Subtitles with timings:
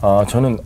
[0.00, 0.58] 아 저는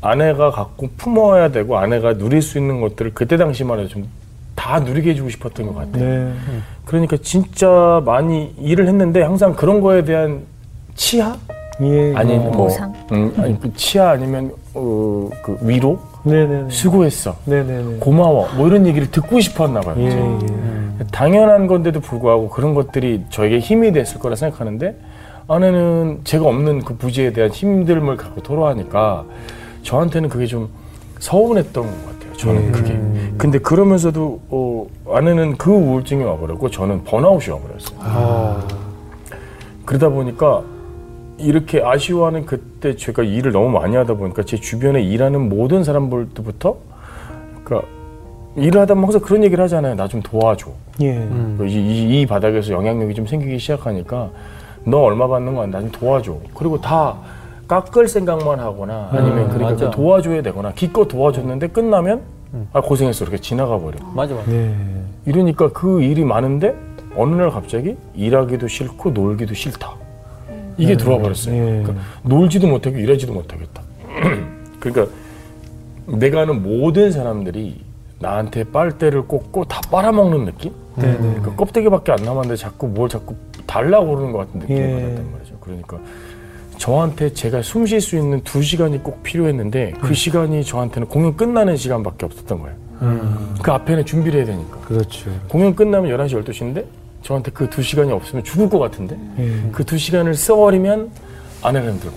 [0.00, 5.10] 아내가 갖고 품어야 되고 아내가 누릴 수 있는 것들을 그때 당시만 해도 좀 다 누리게
[5.10, 6.04] 해주고 싶었던 것 같아요.
[6.04, 6.32] 네.
[6.86, 10.40] 그러니까 진짜 많이 일을 했는데 항상 그런 거에 대한
[10.96, 11.36] 치하
[11.82, 12.14] 예.
[12.16, 12.38] 아니 어.
[12.38, 12.92] 뭐 보상?
[13.12, 16.70] 음, 아니 그 치하 아니면 어, 그 위로 네네네.
[16.70, 17.98] 수고했어 네네네.
[18.00, 19.94] 고마워 뭐 이런 얘기를 듣고 싶었나 봐요.
[19.98, 20.06] 예.
[20.08, 21.04] 예.
[21.12, 24.96] 당연한 건데도 불구하고 그런 것들이 저에게 힘이 됐을 거라 생각하는데
[25.48, 29.24] 아내는 제가 없는 그 부지에 대한 힘듦을 갖고 토로하니까
[29.82, 30.68] 저한테는 그게 좀
[31.20, 32.32] 서운했던 것 같아요.
[32.36, 32.72] 저는 음.
[32.72, 33.00] 그게.
[33.38, 37.98] 근데 그러면서도 어, 아내는 그 우울증이 와버렸고 저는 번아웃이 와버렸어요.
[38.00, 38.66] 아.
[39.84, 40.62] 그러다 보니까
[41.38, 46.76] 이렇게 아쉬워하는 그때 제가 일을 너무 많이 하다 보니까 제 주변에 일하는 모든 사람들부터
[47.62, 47.88] 그러니까
[48.56, 49.94] 일을 하다 보면 항상 그런 얘기를 하잖아요.
[49.94, 50.70] 나 좀 도와줘.
[51.02, 51.28] 예.
[51.62, 54.30] 이, 이, 이 바닥에서 영향력이 좀 생기기 시작하니까
[54.86, 55.66] 너 얼마 받는 거야?
[55.66, 56.36] 나 좀 도와줘.
[56.54, 57.16] 그리고 다
[57.68, 59.90] 깎을 생각만 하거나 아니면 그러니까 맞아.
[59.90, 62.22] 그 도와줘야 되거나 기껏 도와줬는데 끝나면
[62.72, 63.98] 아 고생했어 이렇게 지나가 버려.
[64.14, 64.48] 맞아 맞아.
[64.50, 64.74] 네.
[65.26, 66.74] 이러니까 그 일이 많은데
[67.16, 69.92] 어느 날 갑자기 일하기도 싫고 놀기도 싫다.
[70.78, 71.54] 이게 들어와 버렸어요.
[71.54, 71.82] 예.
[71.82, 73.82] 그러니까 놀지도 못하고 일하지도 못하겠다.
[74.78, 75.12] 그러니까
[76.06, 77.80] 내가 아는 모든 사람들이
[78.20, 80.72] 나한테 빨대를 꽂고 다 빨아먹는 느낌?
[80.94, 81.18] 네 네.
[81.18, 83.34] 그러니까 껍데기밖에 안 남았는데 자꾸 뭘 자꾸
[83.66, 84.92] 달라고 그러는 것 같은 느낌을 예.
[85.02, 85.54] 받았단 말이죠.
[85.60, 85.98] 그러니까
[86.78, 91.76] 저한테 제가 숨 쉴 수 있는 두 시간이 꼭 필요했는데 그 시간이 저한테는 공연 끝나는
[91.76, 92.76] 시간밖에 없었던 거예요.
[93.62, 94.78] 그 앞에는 준비를 해야 되니까.
[94.80, 95.30] 그렇죠.
[95.48, 96.84] 공연 끝나면 11시, 12시인데
[97.22, 99.70] 저한테 그 두 시간이 없으면 죽을 것 같은데 예.
[99.72, 101.10] 그두 시간을 써버리면
[101.62, 102.16] 아내가 힘들고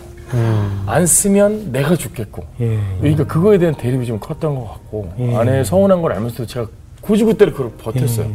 [0.86, 2.80] 안 쓰면 내가 죽겠고 예.
[3.00, 5.36] 그러니까 그거에 대한 대립이 좀 컸던 것 같고 예.
[5.36, 6.68] 아내의 서운한 걸 알면서도 제가
[7.02, 8.28] 굳이 그때를 그걸 버텼어요.
[8.28, 8.34] 예.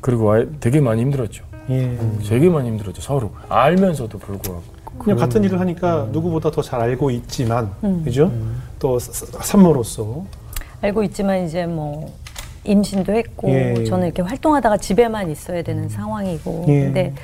[0.00, 1.44] 그리고 되게 많이 힘들었죠.
[1.70, 1.98] 예.
[2.28, 3.00] 되게 많이 힘들었죠.
[3.02, 4.62] 서로 알면서도 불구하고.
[4.98, 7.72] 그냥 같은 일을 하니까 누구보다 더 잘 알고 있지만,
[8.04, 8.30] 그죠?
[8.78, 10.24] 또 사- 사- 산모로서.
[10.82, 12.12] 알고 있지만 이제 뭐
[12.64, 13.84] 임신도 했고 예.
[13.84, 16.80] 저는 이렇게 활동하다가 집에만 있어야 되는 상황이고 예.
[16.84, 17.14] 근데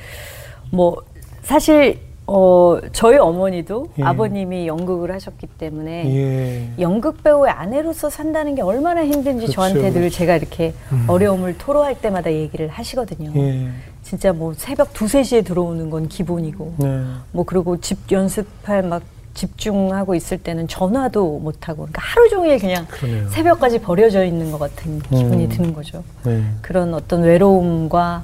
[0.71, 0.97] 뭐
[1.43, 1.99] 사실
[2.31, 4.03] 어 저희 어머니도 예.
[4.03, 6.69] 아버님이 연극을 하셨기 때문에 예.
[6.79, 10.11] 연극 배우의 아내로서 산다는 게 얼마나 힘든지 그렇죠, 저한테 늘.
[10.11, 10.75] 제가 이렇게
[11.07, 13.31] 어려움을 토로할 때마다 얘기를 하시거든요.
[13.35, 13.69] 예.
[14.03, 17.01] 진짜 뭐 새벽 두세 시에 들어오는 건 기본이고 네.
[17.31, 19.01] 뭐 그리고 집 연습할 막
[19.33, 23.27] 집중하고 있을 때는 전화도 못 하고 그러니까 하루 종일 그냥 그러네요.
[23.29, 25.49] 새벽까지 버려져 있는 것 같은 기분이 음.
[25.49, 26.03] 드는 거죠.
[26.23, 26.43] 네.
[26.61, 28.23] 그런 어떤 외로움과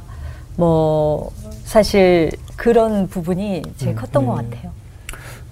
[0.58, 1.32] 뭐
[1.64, 3.96] 사실 그런 부분이 제일 음.
[3.96, 4.72] 컸던 것 같아요.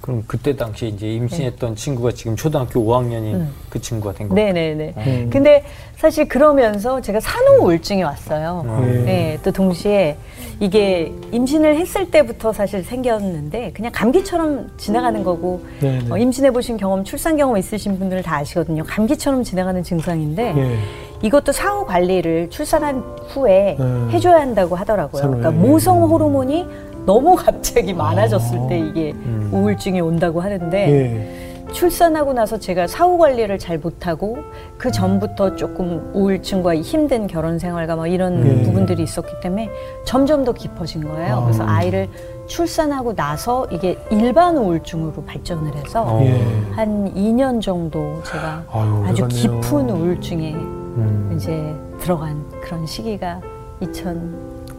[0.04, 3.50] 그럼 그때 당시 이제 임신했던 친구가 지금 초등학교 5학년인 음.
[3.70, 4.36] 그 친구가 된 거.
[4.36, 4.94] 네네네.
[4.98, 5.30] 음.
[5.32, 5.64] 근데
[5.96, 8.64] 사실 그러면서 제가 산후 우울증이 왔어요.
[8.66, 9.04] 음.
[9.06, 10.18] 네, 또 동시에
[10.60, 15.64] 이게 임신을 했을 때부터 사실 생겼는데 그냥 감기처럼 지나가는 거고.
[16.10, 18.84] 어, 임신해 보신 경험, 출산 경험 있으신 분들은 다 아시거든요.
[18.86, 20.78] 감기처럼 지나가는 증상인데 예.
[21.22, 23.00] 이것도 사후 관리를 출산한
[23.30, 24.10] 후에 음.
[24.12, 25.22] 해줘야 한다고 하더라고요.
[25.22, 26.66] 그러니까 모성 호르몬이
[27.06, 29.50] 너무 갑자기 많아졌을 때 이게 음.
[29.52, 31.44] 우울증이 온다고 하는데 예.
[31.72, 34.38] 출산하고 나서 제가 사후 관리를 잘 못하고
[34.78, 38.64] 그 전부터 조금 우울증과 힘든 결혼 생활과 뭐 이런 예.
[38.64, 39.70] 부분들이 있었기 때문에
[40.06, 41.36] 점점 더 깊어진 거예요.
[41.38, 41.44] 아.
[41.44, 42.10] 그래서 아이를
[42.46, 46.22] 출산하고 나서 이게 일반 우울증으로 발전을 해서 어.
[46.22, 46.40] 예.
[46.74, 49.28] 한 2년 정도 제가 아유, 아주.
[49.28, 51.34] 깊은 우울증에 음.
[51.36, 53.42] 이제 들어간 그런 시기가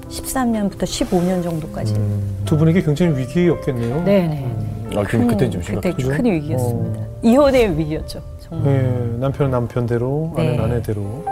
[0.09, 1.95] 2013년부터 15년 정도까지.
[2.45, 4.05] 두 분에게 굉장히 위기였겠네요.
[4.05, 4.57] 네네.
[4.97, 6.09] 아, 그럼 그때 좀 그때 심각했죠.
[6.09, 7.07] 큰 위기였습니다.
[7.23, 8.23] 이혼의 위기였죠.
[8.41, 8.75] 정말.
[8.75, 9.19] 예.
[9.19, 10.63] 남편은 남편대로, 아내는 네.
[10.63, 11.25] 아내대로.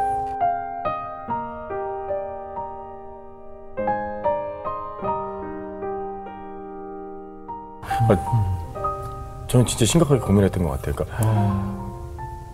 [9.49, 10.95] 저는 진짜 심각하게 고민했던 것 같아요.
[10.95, 11.19] 그러니까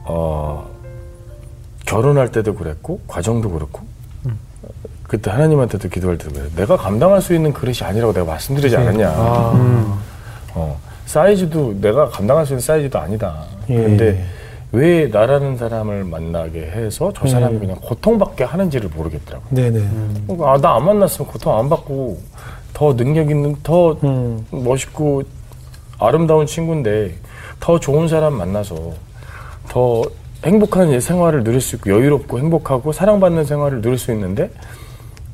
[0.05, 0.69] 어,
[1.87, 3.83] 결혼할 때도 그랬고 과정도 그렇고
[5.09, 6.45] 그때 하나님한테도 기도할 그래요.
[6.55, 9.09] 내가 감당할 수 있는 그릇이 아니라고 내가 말씀드리지 않았냐.
[9.09, 9.99] 아.
[10.55, 13.43] 어, 사이즈도 내가 감당할 수 있는 사이즈도 아니다.
[13.71, 13.77] 예.
[13.77, 14.25] 근데
[14.71, 17.61] 왜 나라는 사람을 만나게 해서 저 사람이 음.
[17.61, 19.49] 그냥 고통받게 하는지를 모르겠더라고요.
[19.51, 19.89] 네네.
[20.43, 22.21] 아, 나 안 만났으면 고통 안 받고
[22.75, 24.45] 더 능력 있는, 더 음.
[24.51, 25.23] 멋있고
[25.99, 27.15] 아름다운 친구인데
[27.61, 28.93] 더 좋은 사람 만나서
[29.71, 30.03] 더
[30.45, 34.51] 행복한 생활을 누릴 수 있고 여유롭고 행복하고 사랑받는 생활을 누릴 수 있는데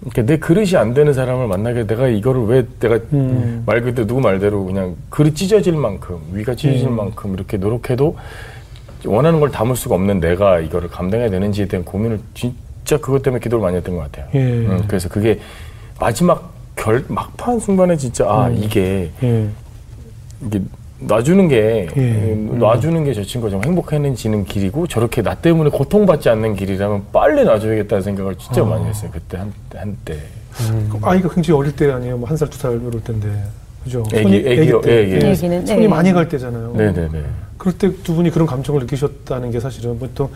[0.04, 3.62] 이렇게 내 그릇이 안 되는 사람을 만나게 내가 이거를 왜 내가 음.
[3.64, 6.96] 말 그대로 누구 말대로 그냥 그릇 찢어질 만큼 위가 찢어질 음.
[6.96, 8.16] 만큼 이렇게 노력해도
[9.06, 13.62] 원하는 걸 담을 수가 없는 내가 이거를 감당해야 되는지에 대한 고민을 진짜 그것 때문에 기도를
[13.62, 14.28] 많이 했던 것 같아요.
[14.34, 14.38] 예.
[14.38, 15.40] 음, 그래서 그게
[15.98, 18.56] 마지막 결 막판 순간에 진짜 아 음.
[18.56, 19.48] 이게 예.
[20.46, 20.60] 이게
[21.06, 22.00] 놔주는 게 예.
[22.00, 27.44] 음, 놔주는 게 저 친구가 좀 행복해지는 길이고 저렇게 나 때문에 고통받지 않는 길이라면 빨리
[27.44, 28.64] 놔줘야겠다는 생각을 진짜 아.
[28.64, 30.18] 많이 했어요 그때 한 한때
[30.90, 32.16] 그 아이가 굉장히 어릴 때 아니에요?
[32.16, 33.28] 뭐 한 살, 두살 이럴 때인데.
[33.82, 34.02] 그죠?
[34.14, 34.80] 애기, 애기요.
[34.80, 34.90] 때.
[34.90, 35.30] 예, 예.
[35.30, 35.88] 얘기는 손이 네.
[35.88, 36.72] 많이 갈 때잖아요.
[36.76, 37.22] 네네네
[37.58, 40.28] 그럴 때 두 분이 그런 감정을 느끼셨다는 게 사실은 보통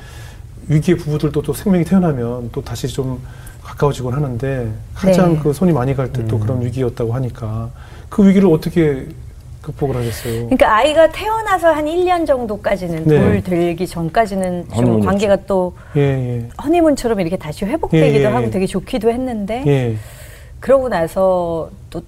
[0.69, 3.19] 위기의 부부들도 또 생명이 태어나면 또 다시 좀
[3.63, 5.41] 가까워지곤 하는데 가장 네.
[5.43, 7.71] 그 손이 많이 갈 때또 그런 위기였다고 하니까
[8.09, 9.07] 그 위기를 어떻게
[9.69, 10.35] 극복을 하셨어요?
[10.47, 13.21] 그러니까 아이가 태어나서 한 1년 정도까지는 네.
[13.21, 15.01] 돌 들기 전까지는 좀.
[15.01, 16.49] 관계가 또 예, 예.
[16.63, 18.51] 허니문처럼 이렇게 다시 회복되기도 예, 예, 하고 예.
[18.51, 19.97] 되게 좋기도 했는데 예.
[20.61, 22.03] 그러고 나서 또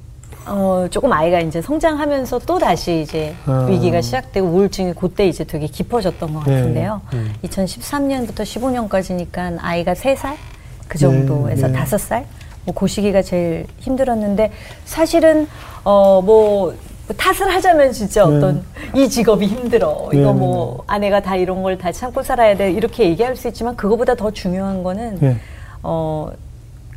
[0.46, 3.66] 어, 조금 아이가 이제 성장하면서 또 다시 이제 아.
[3.68, 6.54] 위기가 시작되고 우울증이 그때 이제 되게 깊어졌던 것 네.
[6.56, 7.00] 같은데요.
[7.12, 7.34] 음.
[7.44, 10.34] 2013년부터 15년까지니까 아이가 3살
[10.88, 11.84] 그 정도에서 네, 네.
[11.84, 12.24] 5살
[12.64, 14.50] 뭐 그 시기가 제일 힘들었는데
[14.84, 15.46] 사실은
[15.84, 16.74] 어 뭐
[17.16, 18.36] 탓을 하자면 진짜 네.
[18.36, 18.62] 어떤
[18.94, 22.70] 이 직업이 힘들어 네, 이거 네, 뭐 아내가 다 이런 걸 다 참고 살아야 돼
[22.72, 25.36] 이렇게 얘기할 수 있지만 그거보다 더 중요한 거는 예.
[25.82, 26.30] 어,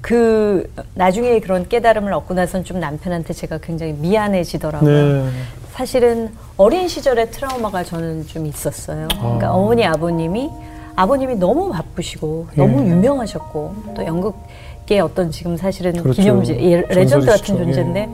[0.02, 5.24] 그, 나중에 그런 깨달음을 얻고 나선 좀 남편한테 제가 굉장히 미안해지더라고요.
[5.24, 5.30] 네.
[5.72, 9.08] 사실은 어린 시절의 트라우마가 저는 좀 있었어요.
[9.10, 9.52] 그러니까 아.
[9.54, 10.50] 어머니, 아버님이,
[10.98, 12.90] 아버님이 너무 바쁘시고, 너무 예.
[12.90, 16.22] 유명하셨고, 또 연극계 어떤 지금 사실은 그렇죠.
[16.22, 17.56] 기념지, 예, 레전드 같은.
[17.58, 18.10] 존재인데,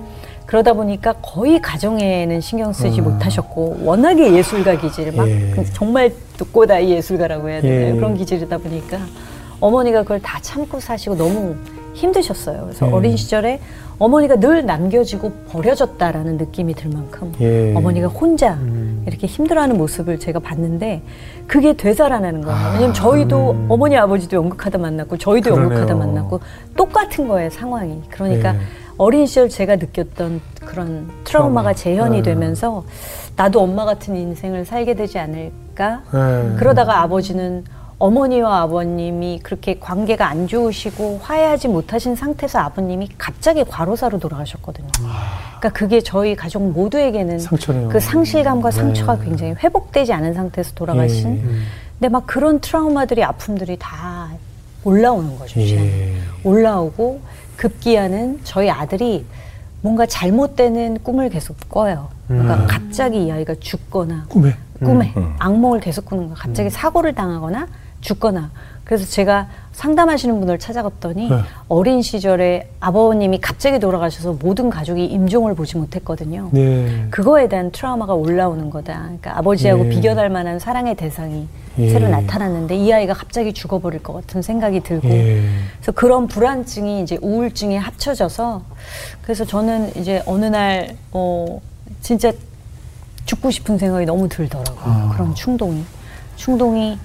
[0.50, 3.04] 그러다 보니까 거의 가정에는 신경 쓰지 아.
[3.04, 5.52] 못하셨고, 워낙에 예술가 기질, 막 예.
[5.52, 7.94] 그 정말 듣고다 이 예술가라고 해야 되나요?
[7.94, 7.96] 예.
[7.96, 8.98] 그런 기질이다 보니까
[9.60, 11.56] 어머니가 그걸 다 참고 사시고 너무
[11.94, 12.64] 힘드셨어요.
[12.64, 12.92] 그래서 예.
[12.92, 13.60] 어린 시절에
[14.00, 17.76] 어머니가 늘 남겨지고 버려졌다라는 느낌이 들 만큼 예.
[17.76, 19.04] 어머니가 혼자 음.
[19.06, 21.04] 이렇게 힘들어하는 모습을 제가 봤는데
[21.46, 22.58] 그게 되살아나는 거예요.
[22.58, 23.66] 아, 왜냐면 저희도 음.
[23.70, 25.78] 어머니 아버지도 연극하다 만났고 저희도 그러네요.
[25.80, 26.40] 연극하다 만났고
[26.76, 28.02] 똑같은 거예요 상황이.
[28.10, 28.60] 그러니까 예.
[29.00, 31.74] 어린 시절 제가 느꼈던 그런 트라우마가 트라우마.
[31.74, 32.22] 재현이 네.
[32.22, 32.84] 되면서
[33.38, 36.58] 나도 엄마 같은 인생을 살게 되지 않을까 예.
[36.58, 37.64] 그러다가 아버지는
[37.98, 44.90] 어머니와 아버님이 그렇게 관계가 안 좋으시고 화해하지 못하신 상태에서 아버님이 갑자기 과로사로 돌아가셨거든요.
[44.98, 47.88] 그러니까 그게 저희 가족 모두에게는 상처네요.
[47.88, 48.78] 그 상실감과 네.
[48.78, 51.38] 상처가 굉장히 회복되지 않은 상태에서 돌아가신.
[51.38, 51.42] 예.
[52.00, 54.30] 근데 막 그런 트라우마들이 아픔들이 다
[54.84, 55.62] 올라오는 거죠.
[55.62, 56.16] 예.
[56.44, 57.22] 올라오고
[57.60, 59.26] 급기야는 저희 아들이
[59.82, 62.10] 뭔가 잘못되는 꿈을 계속 꿔요.
[62.28, 62.68] 그러니까 음.
[62.68, 64.56] 갑자기 이 아이가 죽거나 꿈에.
[64.80, 65.36] 꿈에 음.
[65.40, 66.36] 악몽을 계속 꾸는 거야.
[66.36, 67.68] 갑자기 사고를 당하거나
[68.00, 68.50] 죽거나.
[68.90, 71.36] 그래서 제가 상담하시는 분을 찾아갔더니 네.
[71.68, 76.50] 어린 시절에 아버님이 갑자기 돌아가셔서 모든 가족이 임종을 보지 못했거든요.
[76.52, 77.06] 네.
[77.12, 79.00] 그거에 대한 트라우마가 올라오는 거다.
[79.04, 79.90] 그러니까 아버지하고 예.
[79.90, 81.48] 비교할 만한 사랑의 대상이
[81.78, 81.90] 예.
[81.90, 85.48] 새로 나타났는데 이 아이가 갑자기 죽어버릴 것 같은 생각이 들고 예.
[85.76, 88.64] 그래서 그런 불안증이 이제 우울증에 합쳐져서
[89.22, 91.62] 그래서 저는 이제 어느 날 어,
[92.02, 92.32] 진짜
[93.26, 94.84] 죽고 싶은 생각이 너무 들더라고요.
[94.84, 95.12] 아.
[95.14, 95.84] 그런 충동이
[96.38, 96.98] 충동이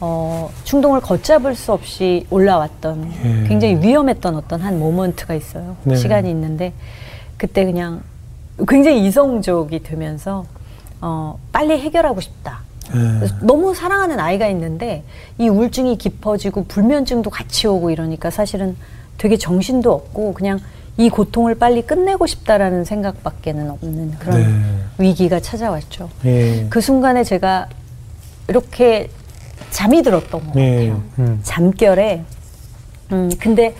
[0.00, 3.48] 어, 충동을 걷잡을 수 없이 올라왔던 예.
[3.48, 5.76] 굉장히 위험했던 어떤 한 모먼트가 있어요.
[5.84, 5.96] 네.
[5.96, 6.72] 시간이 있는데
[7.36, 8.02] 그때 그냥
[8.68, 10.44] 굉장히 이성적이 되면서
[11.00, 12.60] 어, 빨리 해결하고 싶다.
[12.94, 13.28] 예.
[13.42, 15.02] 너무 사랑하는 아이가 있는데
[15.36, 18.76] 이 우울증이 깊어지고 불면증도 같이 오고 이러니까 사실은
[19.18, 20.60] 되게 정신도 없고 그냥
[20.96, 25.04] 이 고통을 빨리 끝내고 싶다라는 생각밖에는 없는 그런 네.
[25.04, 26.08] 위기가 찾아왔죠.
[26.24, 26.66] 예.
[26.70, 27.68] 그 순간에 제가
[28.48, 29.10] 이렇게
[29.70, 30.88] 잠이 들었던 것 예.
[30.88, 31.02] 같아요.
[31.18, 31.40] 음.
[31.42, 32.24] 잠결에.
[33.12, 33.74] 음, 근데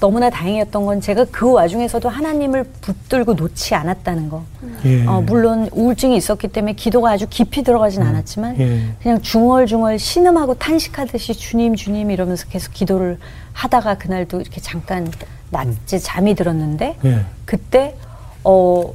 [0.00, 4.44] 너무나 다행이었던 건 제가 그 와중에서도 하나님을 붙들고 놓지 않았다는 거.
[4.86, 5.06] 예.
[5.06, 8.82] 어, 물론 우울증이 있었기 때문에 기도가 아주 깊이 들어가진 않았지만 예.
[9.02, 13.18] 그냥 중얼중얼 신음하고 탄식하듯이 주님 주님 이러면서 계속 기도를
[13.52, 15.10] 하다가 그날도 이렇게 잠깐
[15.50, 17.24] 낮에 잠이 들었는데 예.
[17.44, 17.94] 그때
[18.42, 18.94] 어,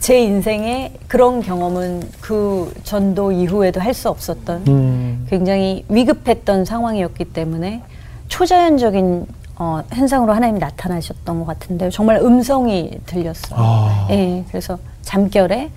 [0.00, 5.26] 제 인생에 그런 경험은 그 전도 이후에도 할 수 없었던 음.
[5.30, 7.82] 굉장히 위급했던 상황이었기 때문에
[8.28, 9.26] 초자연적인
[9.58, 13.58] 어, 현상으로 하나님이 나타나셨던 것 같은데 정말 음성이 들렸어요.
[13.58, 14.08] 아.
[14.10, 15.70] 예, 그래서 잠결에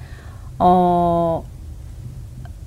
[0.58, 1.46] 어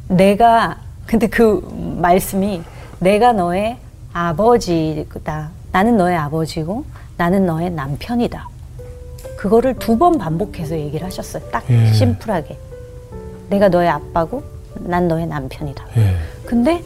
[0.08, 1.60] 내가 근데 그
[2.00, 2.62] 말씀이
[3.00, 3.76] 내가 너의
[4.14, 5.50] 아버지다.
[5.72, 6.84] 나는 너의 아버지고
[7.18, 8.48] 나는 너의 남편이다.
[9.36, 11.42] 그거를 두 번 반복해서 얘기를 하셨어요.
[11.50, 11.92] 딱 예.
[11.92, 12.56] 심플하게.
[13.50, 14.42] 내가 너의 아빠고
[14.80, 15.84] 난 너의 남편이다.
[15.96, 16.14] 예.
[16.46, 16.82] 근데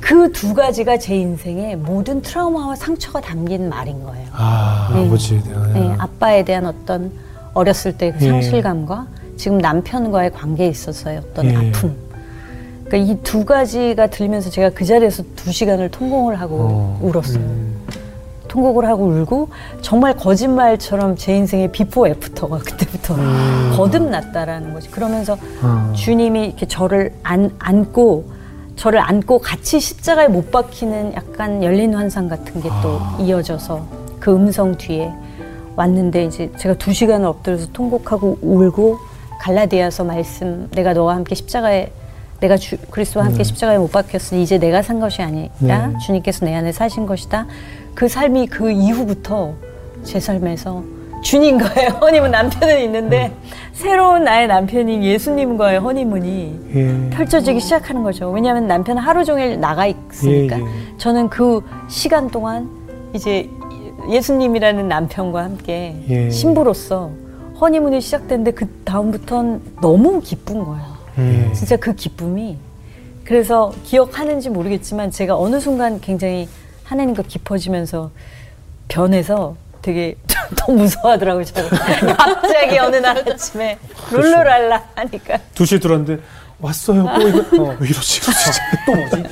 [0.00, 4.26] 그 두 가지가 제 인생의 모든 트라우마와 상처가 담긴 말인 거예요.
[4.32, 5.06] 아, 네.
[5.06, 5.72] 아버지에 대한.
[5.74, 7.12] 네, 아빠에 대한 어떤
[7.54, 8.28] 어렸을 때그 예.
[8.28, 11.56] 상실감과 지금 남편과의 관계에 있어서의 어떤 예.
[11.56, 11.94] 아픔.
[12.86, 16.98] 그러니까 이 두 가지가 들면서 제가 그 자리에서 두 시간을 통곡을 하고 어.
[17.02, 17.42] 울었어요.
[18.52, 19.48] 통곡을 하고 울고
[19.80, 23.16] 정말 거짓말처럼 제 인생의 비포 애프터가 그때부터
[23.74, 24.90] 거듭났다라는 거지.
[24.90, 25.90] 그러면서 아.
[25.96, 28.30] 주님이 이렇게 저를 안, 안고
[28.76, 33.86] 저를 안고 같이 십자가에 못 박히는 약간 열린 환상 같은 게또 이어져서
[34.20, 35.10] 그 음성 뒤에
[35.74, 38.98] 왔는데 이제 제가 두 시간을 엎드려서 통곡하고 울고
[39.40, 41.90] 갈라디아서 말씀 내가 너와 함께 십자가에
[42.40, 45.98] 내가 주, 그리스도와 함께 십자가에 못 박혔으니 이제 내가 산 것이 아니라 네.
[46.04, 47.46] 주님께서 내 안에 사신 것이다.
[47.94, 49.54] 그 삶이 그 이후부터
[50.04, 50.82] 제 삶에서
[51.22, 53.32] 주님과의 허니문 남편은 있는데
[53.72, 57.10] 새로운 나의 남편인 예수님과의 허니문이 예.
[57.10, 58.30] 펼쳐지기 시작하는 거죠.
[58.30, 60.66] 왜냐하면 남편은 하루 종일 나가 있으니까 예, 예.
[60.98, 62.68] 저는 그 시간 동안
[63.14, 63.48] 이제
[64.10, 66.30] 예수님이라는 남편과 함께 예.
[66.30, 67.10] 신부로서
[67.60, 70.84] 허니문이 시작됐는데 그 다음부터는 너무 기쁜 거예요.
[71.18, 71.52] 예.
[71.52, 72.56] 진짜 그 기쁨이
[73.24, 76.48] 그래서 기억하는지 모르겠지만 제가 어느 순간 굉장히
[76.92, 78.10] 하나님과 깊어지면서
[78.88, 80.16] 변해서 되게
[80.56, 81.44] 더 무서워하더라고요.
[82.16, 83.78] 갑자기 어느 날 아침에
[84.10, 86.22] 룰루랄라 하니까 두 시에 들어왔는데
[86.60, 87.06] 왔어요.
[87.18, 88.20] 또 이거 왜 이러지?
[88.86, 89.24] 또 뭐지?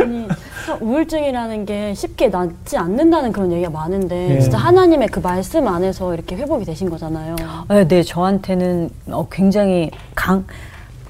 [0.00, 0.28] 아니,
[0.66, 4.40] 참 우울증이라는 게 쉽게 낫지 않는다는 그런 얘기가 많은데 예.
[4.40, 7.36] 진짜 하나님의 그 말씀 안에서 이렇게 회복이 되신 거잖아요.
[7.70, 10.44] 네, 네, 저한테는 어, 굉장히 강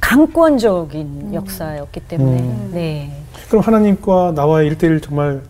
[0.00, 2.70] 강권적인 역사였기 때문에 음.
[2.72, 3.17] 네.
[3.48, 5.40] 그럼 하나님과 나와의 일대일 정말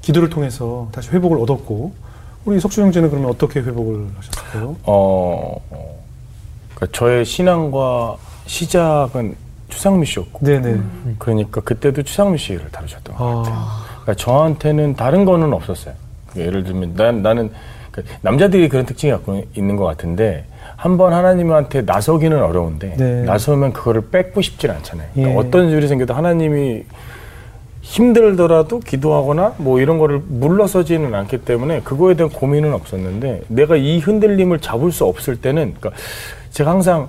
[0.00, 1.92] 기도를 통해서 다시 회복을 얻었고
[2.44, 4.76] 우리 석주 형제는 그러면 어떻게 회복을 하셨을까요?
[4.84, 5.98] 어, 어,
[6.74, 9.36] 그러니까 저의 신앙과 시작은
[9.68, 10.80] 추상미 씨였고, 네네.
[11.18, 13.54] 그러니까 그때도 추상미 씨를 다루셨던 것 같아요.
[13.56, 15.94] 아, 그러니까 저한테는 다른 거는 없었어요.
[16.36, 17.50] 예를 들면 난, 나는
[17.90, 20.44] 그러니까 남자들이 그런 특징이 갖고 있는 것 같은데
[20.76, 23.22] 한번 하나님한테 나서기는 어려운데 네.
[23.22, 25.08] 나서면 그거를 뺏고 싶진 않잖아요.
[25.14, 25.38] 그러니까 예.
[25.38, 26.84] 어떤 일이 생겨도 하나님이
[27.84, 34.60] 힘들더라도 기도하거나 뭐 이런 거를 물러서지는 않기 때문에 그거에 대한 고민은 없었는데 내가 이 흔들림을
[34.60, 35.90] 잡을 수 없을 때는 그러니까
[36.50, 37.08] 제가 항상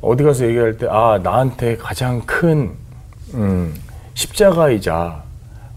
[0.00, 2.72] 어디 가서 얘기할 때 아 나한테 가장 큰
[3.34, 3.72] 음,
[4.14, 5.22] 십자가이자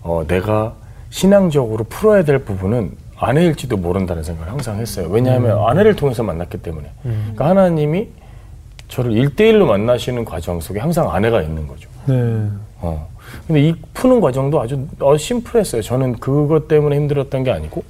[0.02, 0.74] 어, 내가
[1.12, 5.08] 신앙적으로 풀어야 될 부분은 아내일지도 모른다는 생각을 항상 했어요.
[5.12, 6.90] 왜냐하면 아내를 통해서 만났기 때문에.
[7.04, 8.08] 그러니까 하나님이
[8.88, 11.88] 저를 일대일로 만나시는 과정 속에 항상 아내가 있는 거죠.
[12.08, 12.16] 네.
[12.80, 13.08] 어.
[13.48, 15.82] 근데 이 푸는 과정도 아주 어, 심플했어요.
[15.82, 17.84] 저는 그것 때문에 힘들었던 게 아니고,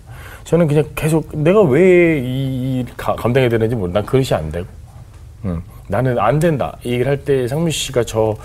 [0.44, 3.92] 저는 그냥 계속 내가 왜이 감당해야 되는지 모르.
[3.92, 4.68] 난 그릇이 안 되고,
[5.46, 6.78] 음, 나는 안 된다.
[6.84, 8.36] 이 얘기를 할 때 상민 씨가 저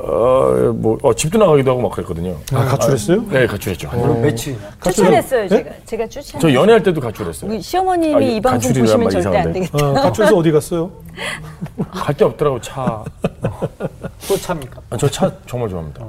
[0.00, 2.36] 어, 뭐, 어, 집도 나가기도 하고 막 그랬거든요.
[2.52, 3.24] 아, 가출했어요?
[3.30, 3.90] 네, 가출했죠.
[3.90, 4.60] 그럼 며칠이나?
[4.84, 5.48] 추천했어요, 네?
[5.48, 5.70] 제가.
[5.84, 6.40] 제가 추천.
[6.40, 7.50] 저 연애할 때도 가출했어요.
[7.50, 9.52] 우리 시어머님이 아니, 이 방송 보시면 말 절대 안 이상한데.
[9.60, 9.88] 되겠다.
[9.90, 10.90] 어, 가출해서 어디 갔어요?
[11.90, 13.02] 갈 데 없더라고, 차.
[14.28, 14.80] 또 찹니까?
[14.90, 16.04] 아, 저 차 정말 좋아합니다.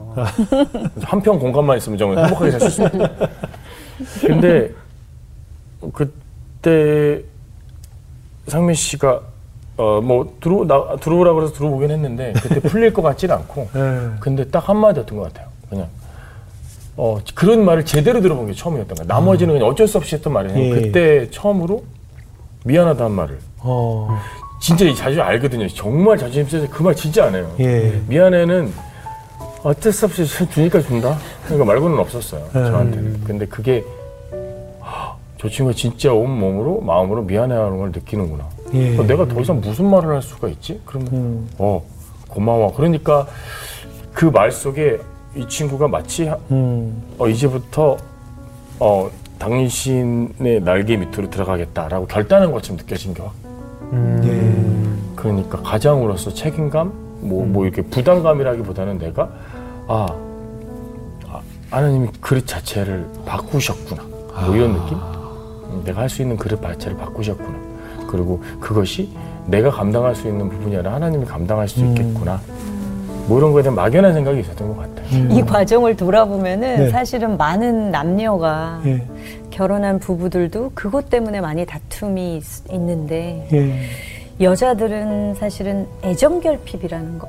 [1.03, 3.09] 한 평 공간만 있으면 정말 행복하게 살 수 있습니다.
[4.21, 4.71] 근데
[5.93, 7.23] 그때
[8.47, 9.21] 상민 씨가
[9.79, 14.09] 어 뭐 들어 나 들어오라 그래서 들어오긴 했는데 그때 풀릴 것 같지는 않고 네.
[14.19, 15.47] 근데 딱 한마디였던 것 같아요.
[15.69, 15.87] 그냥
[16.97, 19.07] 어 그런 말을 제대로 들어본 게 처음이었던 거예요.
[19.07, 20.59] 나머지는 그냥 어쩔 수 없이 했던 말이에요.
[20.59, 20.69] 예.
[20.81, 21.83] 그때 처음으로
[22.65, 24.19] 미안하다는 말을 어,
[24.59, 25.67] 진짜 자주 알거든요.
[25.69, 27.49] 정말 자존심 세서 그 말 진짜 안 해요.
[27.61, 28.01] 예.
[28.07, 28.73] 미안해는
[29.63, 31.17] 어쩔 수 없이 주니까 준다.
[31.45, 32.41] 그러니까 말고는 없었어요.
[32.53, 32.65] 네.
[32.65, 33.23] 저한테는.
[33.23, 33.83] 근데 그게
[34.81, 38.45] 하, 저 친구가 진짜 온 몸으로 마음으로 미안해하는 걸 느끼는구나.
[38.73, 38.97] 예.
[38.97, 40.79] 어, 내가 더 이상 무슨 말을 할 수가 있지?
[40.85, 41.49] 그러면 음.
[41.57, 41.83] 어
[42.27, 42.73] 고마워.
[42.75, 43.27] 그러니까
[44.13, 44.99] 그 말 속에
[45.35, 47.97] 이 친구가 마치 하- 음, 어, 이제부터
[48.79, 53.33] 어 당신의 날개 밑으로 들어가겠다라고 결단한 것처럼 느껴진 게 확.
[54.25, 54.53] 예.
[55.15, 59.29] 그러니까 가장으로서 책임감, 뭐, 뭐 이렇게 부담감이라기보다는 내가
[59.87, 60.05] 아,
[61.27, 64.03] 아 하나님이 그릇 자체를 바꾸셨구나.
[64.45, 64.97] 뭐 이런 느낌?
[64.97, 67.68] 음, 내가 할 수 있는 그릇 자체를 바꾸셨구나.
[68.09, 69.09] 그리고 그것이
[69.45, 72.39] 내가 감당할 수 있는 부분이 아니라 하나님이 감당할 수 있겠구나.
[73.27, 75.29] 뭐 이런 거에 대한 막연한 생각이 있었던 것 같아요.
[75.29, 76.89] 이 과정을 돌아보면은 네.
[76.89, 79.03] 사실은 많은 남녀가 예.
[79.51, 83.81] 결혼한 부부들도 그것 때문에 많이 다툼이 있- 있는데 예.
[84.43, 87.27] 여자들은 사실은 애정 결핍이라는 거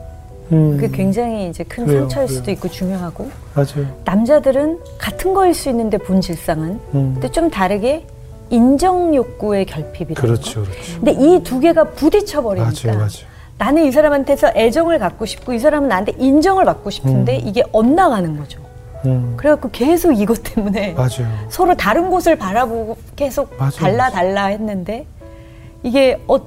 [0.53, 2.39] 음, 그게 굉장히 이제 큰 그래요, 상처일 그래요.
[2.39, 3.87] 수도 있고 중요하고 맞아요.
[4.05, 8.07] 남자들은 같은 거일 수 있는데 본질상은 음, 근데 좀 다르게
[8.51, 10.21] 인정 욕구의 결핍이라는 거.
[10.21, 11.01] 그렇죠, 그렇죠.
[11.01, 13.31] 근데 이 두 개가 부딪혀 버리니까 맞아요, 맞아요.
[13.59, 18.59] 나는 이 사람한테서 애정을 갖고 싶고 이 사람은 나한테 인정을 받고 싶은데 이게 엇나가는 거죠.
[19.07, 21.27] 음, 그래갖고 계속 이것 때문에 맞아요.
[21.49, 24.13] 서로 다른 곳을 바라보고 계속 맞아요, 달라 맞아요.
[24.13, 25.07] 달라 했는데
[25.83, 26.39] 이게 어,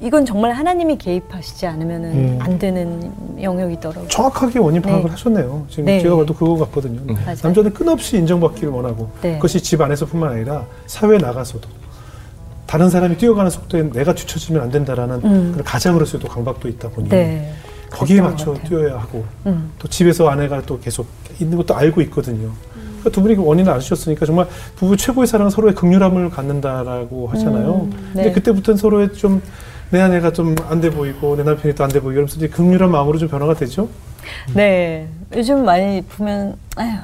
[0.00, 2.38] 이건 정말 하나님이 개입하시지 않으면은 음.
[2.40, 3.12] 안 되는
[3.42, 4.08] 영역이더라고요.
[4.08, 5.10] 정확하게 원인 파악을 네.
[5.10, 5.66] 하셨네요.
[5.68, 6.00] 지금 네.
[6.00, 7.00] 제가 봐도 그거 같거든요.
[7.04, 7.36] 맞아요.
[7.42, 9.34] 남자는 끝없이 인정받기를 원하고 네.
[9.34, 11.68] 그것이 집 안에서뿐만 아니라 사회에 나가서도
[12.66, 15.50] 다른 사람이 뛰어가는 속도에 내가 뒤처지면 안 된다라는 음.
[15.52, 17.52] 그런 가장으로서의 또 강박도 있다 보니 네.
[17.90, 18.68] 거기에 그랬던 맞춰.
[18.68, 19.72] 뛰어야 하고 음.
[19.78, 21.06] 또 집에서 아내가 또 계속
[21.40, 22.50] 있는 것도 알고 있거든요.
[22.98, 27.88] 그러니까 두 분이 그 원인을 아셨으니까 정말 부부 최고의 사랑은 서로의 극률함을 갖는다라고 하잖아요.
[27.90, 28.32] 음, 근데 네.
[28.32, 29.40] 그때부터는 서로의 좀
[29.90, 32.90] 내 아내가 좀 안 돼 보이고 내 남편이 또 안 돼 보이고 이러면서 이제 극률한
[32.90, 33.88] 마음으로 좀 변화가 되죠.
[34.54, 35.08] 네.
[35.34, 36.98] 요즘 많이 보면 아휴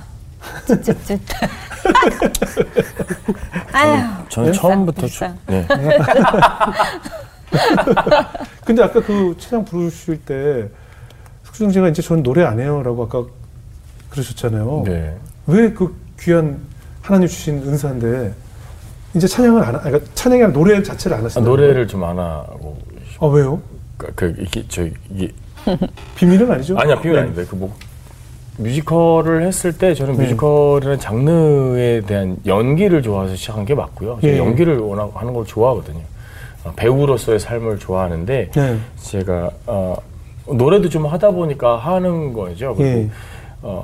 [0.66, 1.20] 찝찝찝.
[3.72, 4.28] 아휴.
[4.28, 5.34] 저는 처음부터 불쌍.
[5.46, 5.66] 주- 네.
[8.64, 10.68] 근데 아까 그 찬양 부르실 때
[11.44, 13.24] 석준 씨가 이제 저는 노래 안 해요라고 아까
[14.10, 14.82] 그러셨잖아요.
[14.86, 15.16] 네.
[15.46, 16.58] 왜 그 귀한
[17.02, 18.34] 하나님 주신 은사인데
[19.14, 21.48] 이제 찬양을 안 하, 그러니까 찬양이 아니라 노래 자체를 안 아, 하시나요?
[21.48, 22.78] 노래를 좀 안 하고
[23.20, 23.60] 아 왜요?
[23.96, 25.30] 그, 그 이게 저 이게
[26.16, 26.76] 비밀은 아니죠?
[26.78, 27.22] 아니야 비밀 네.
[27.22, 27.74] 아닌데 그 뭐
[28.56, 30.22] 뮤지컬을 했을 때 저는 네.
[30.24, 34.20] 뮤지컬이라는 장르에 대한 연기를 좋아해서 시작한 게 맞고요.
[34.22, 34.38] 예.
[34.38, 36.00] 연기를 워낙 하는 걸 좋아하거든요.
[36.62, 38.78] 어, 배우로서의 삶을 좋아하는데 네.
[39.02, 39.96] 제가 어,
[40.46, 42.76] 노래도 좀 하다 보니까 하는 거죠.
[42.76, 43.10] 그리고 예.
[43.62, 43.82] 어,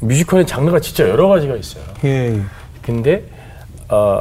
[0.00, 1.84] 뮤지컬의 장르가 진짜 여러 가지가 있어요.
[2.04, 2.40] 예.
[2.80, 3.24] 근데
[3.90, 4.18] 어,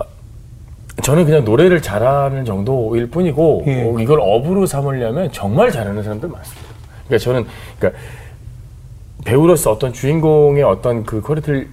[1.02, 3.84] 저는 그냥 노래를 잘하는 정도일 뿐이고 예.
[3.84, 6.68] 어, 이걸 업으로 삼으려면 정말 잘하는 사람들 많습니다.
[7.08, 7.46] 그러니까 저는
[7.78, 8.02] 그러니까
[9.26, 11.68] 배우로서 어떤 주인공의 어떤 그 quality를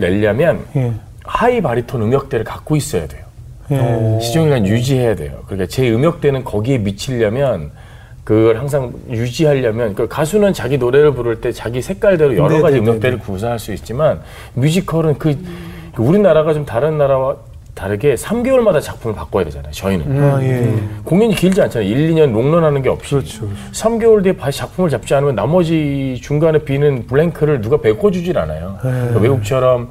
[0.00, 0.92] 내려면 예.
[1.24, 3.24] high 바리톤 음역대를 갖고 있어야 돼요.
[3.70, 4.20] 예.
[4.20, 5.42] 시종일관 유지해야 돼요.
[5.46, 7.72] 그러니까 제 음역대는 거기에 미치려면
[8.24, 12.80] 그걸 항상 유지하려면 그 가수는 자기 노래를 부를 때 자기 색깔대로 여러 네, 가지 네,
[12.80, 14.20] 네, 음역대를 구사할 수 있지만
[14.54, 15.38] 뮤지컬은 그,
[15.94, 17.36] 그 우리나라가 좀 다른 나라와
[17.76, 19.70] 다르게 3개월마다 작품을 바꿔야 되잖아요.
[19.70, 20.74] 저희는 아 예.
[21.04, 21.86] 공연이 길지 않잖아요.
[21.88, 23.42] 1, 2년 롱런하는 게 없이 그렇죠.
[23.42, 23.56] 그렇죠.
[23.72, 28.78] 3개월 뒤에 다시 작품을 잡지 않으면 나머지 중간에 비는 블랭크를 누가 메꿔주질 않아요.
[28.82, 28.90] 네.
[28.90, 29.90] 그러니까 외국처럼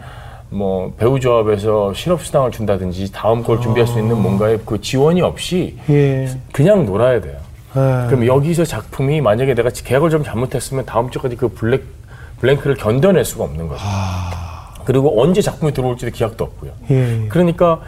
[0.50, 6.28] 뭐 배우 조합에서 실업수당을 준다든지 다음 걸 준비할 수 있는 뭔가의 그 지원이 없이 예.
[6.52, 7.38] 그냥 놀아야 돼요.
[7.76, 8.08] 아.
[8.10, 11.84] 그럼 여기서 작품이 만약에 내가 계약을 좀 잘못했으면 다음 주까지 그 블랙
[12.40, 13.84] 블랭크를 견뎌낼 수가 없는 거죠.
[14.86, 16.72] 그리고 언제 작품이 들어올지도 기약도 없고요.
[16.92, 17.26] 예.
[17.30, 17.82] 그러니까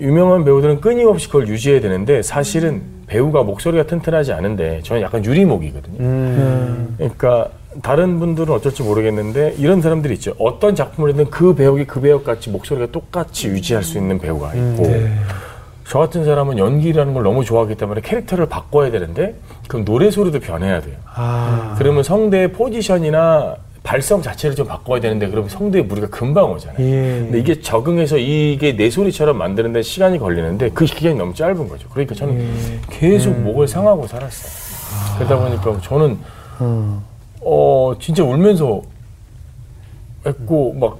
[0.00, 5.98] 유명한 배우들은 끊임없이 그걸 유지해야 되는데 사실은 배우가 목소리가 튼튼하지 않은데 저는 약간 유리목이거든요.
[6.00, 6.94] 음.
[6.98, 7.48] 그러니까
[7.82, 10.34] 다른 분들은 어쩔지 모르겠는데 이런 사람들이 있죠.
[10.38, 14.82] 어떤 작품을 했든 그 배우기 그 배우 같이 목소리가 똑같이 유지할 수 있는 배우가 있고
[14.82, 15.12] 네.
[15.88, 19.36] 저 같은 사람은 연기라는 걸 너무 좋아하기 때문에 캐릭터를 바꿔야 되는데
[19.68, 20.96] 그럼 노래 소리도 변해야 돼요.
[21.14, 21.74] 아.
[21.78, 26.76] 그러면 성대의 포지션이나 발성 자체를 좀 바꿔야 되는데 그러면 성대에 무리가 금방 오잖아요.
[26.80, 27.20] 예.
[27.20, 31.88] 근데 이게 적응해서 이게 내 소리처럼 만드는데 시간이 걸리는데 그 기간이 너무 짧은 거죠.
[31.90, 32.80] 그러니까 저는 예.
[32.90, 33.44] 계속 음.
[33.44, 35.18] 목을 상하고 살았어요.
[35.18, 36.18] 그러다 보니까 저는
[36.58, 37.02] 어.
[37.40, 38.82] 어 진짜 울면서
[40.26, 40.98] 했고 막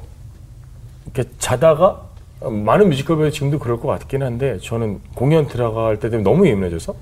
[1.06, 2.02] 이렇게 자다가
[2.40, 6.94] 많은 뮤지컬 배우 지금도 그럴 것 같긴 한데 저는 공연 들어갈 때 되면 너무 예민해져서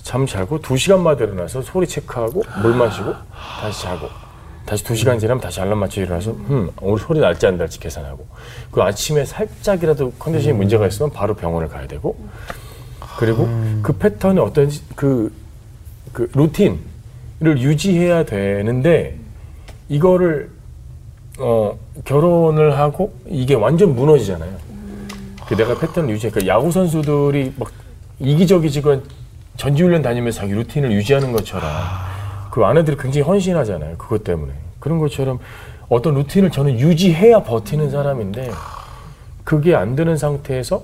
[0.00, 3.14] 잠 자고 두 시간마다 일어나서 소리 체크하고 물 마시고
[3.60, 4.27] 다시 자고
[4.68, 8.26] 다시 두 시간 지나면 다시 알람 맞춰 일어나서 음 오늘 소리 날지 안 날지 계산하고
[8.70, 12.18] 그 아침에 살짝이라도 컨디션이 문제가 있으면 바로 병원을 가야 되고
[13.18, 13.48] 그리고
[13.82, 15.32] 그 패턴이 어떤 그,
[16.12, 16.76] 그 루틴을
[17.56, 19.16] 유지해야 되는데
[19.88, 20.50] 이거를
[21.38, 24.54] 어 결혼을 하고 이게 완전 무너지잖아요.
[25.46, 26.30] 그 내가 패턴을 유지해.
[26.30, 27.72] 그 야구 선수들이 막
[28.18, 29.02] 이기적이지건
[29.56, 31.70] 전지훈련 다니면서 자기 루틴을 유지하는 것처럼
[32.50, 33.96] 그 아내들이 굉장히 헌신하잖아요.
[33.96, 35.38] 그것 때문에 그런 것처럼
[35.88, 38.50] 어떤 루틴을 저는 유지해야 버티는 사람인데
[39.44, 40.82] 그게 안 되는 상태에서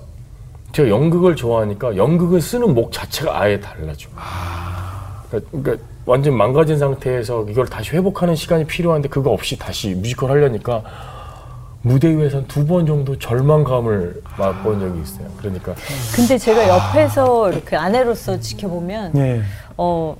[0.72, 4.08] 제가 연극을 좋아하니까 연극을 쓰는 목 자체가 아예 달라져.
[5.28, 10.82] 그러니까, 그러니까 완전 망가진 상태에서 이걸 다시 회복하는 시간이 필요한데 그거 없이 다시 뮤지컬 하려니까
[11.82, 15.28] 무대 위에서 두번 정도 절망감을 맛본 적이 있어요.
[15.38, 15.74] 그러니까
[16.16, 19.42] 근데 제가 옆에서 이렇게 아내로서 지켜보면 예.
[19.76, 20.16] 어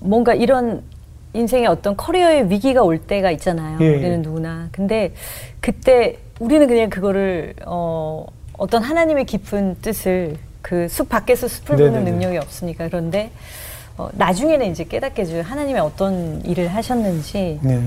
[0.00, 0.82] 뭔가 이런
[1.32, 3.78] 인생의 어떤 커리어의 위기가 올 때가 있잖아요.
[3.80, 4.16] 예, 우리는 예.
[4.16, 4.68] 누구나.
[4.72, 5.12] 근데
[5.60, 8.26] 그때 우리는 그냥 그거를 어
[8.58, 12.04] 어떤 하나님의 깊은 뜻을 그 숲 밖에서 숲을 보는.
[12.04, 13.30] 능력이 없으니까 그런데
[13.96, 15.42] 어, 나중에는 이제 깨닫게 해줘요.
[15.42, 17.58] 하나님의 어떤 일을 하셨는지.
[17.62, 17.80] 네.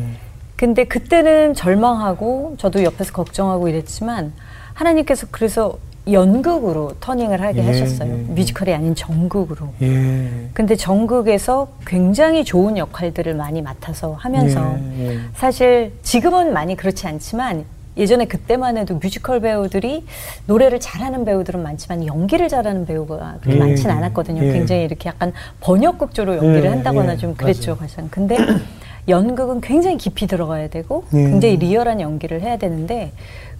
[0.56, 4.34] 근데 그때는 절망하고 저도 옆에서 걱정하고 이랬지만
[4.74, 5.78] 하나님께서 그래서
[6.12, 8.14] 연극으로 터닝을 하게 예, 하셨어요.
[8.14, 8.24] 예, 예.
[8.24, 9.70] 뮤지컬이 아닌 정극으로.
[9.82, 10.50] 예.
[10.54, 15.20] 근데 정극에서 굉장히 좋은 역할들을 많이 맡아서 하면서 예, 예.
[15.36, 20.04] 사실 지금은 많이 그렇지 않지만 예전에 그때만 해도 뮤지컬 배우들이
[20.48, 23.94] 노래를 잘하는 배우들은 많지만 연기를 잘하는 배우가 그렇게 예, 많진 예.
[23.94, 24.44] 않았거든요.
[24.44, 24.52] 예.
[24.52, 27.78] 굉장히 이렇게 약간 번역극조로 연기를 예, 한다거나 예, 좀 그랬죠.
[27.78, 28.10] 가장.
[28.10, 28.38] 근데
[29.08, 31.18] 연극은 굉장히 깊이 들어가야 되고 예.
[31.18, 33.12] 굉장히 리얼한 연기를 해야 되는데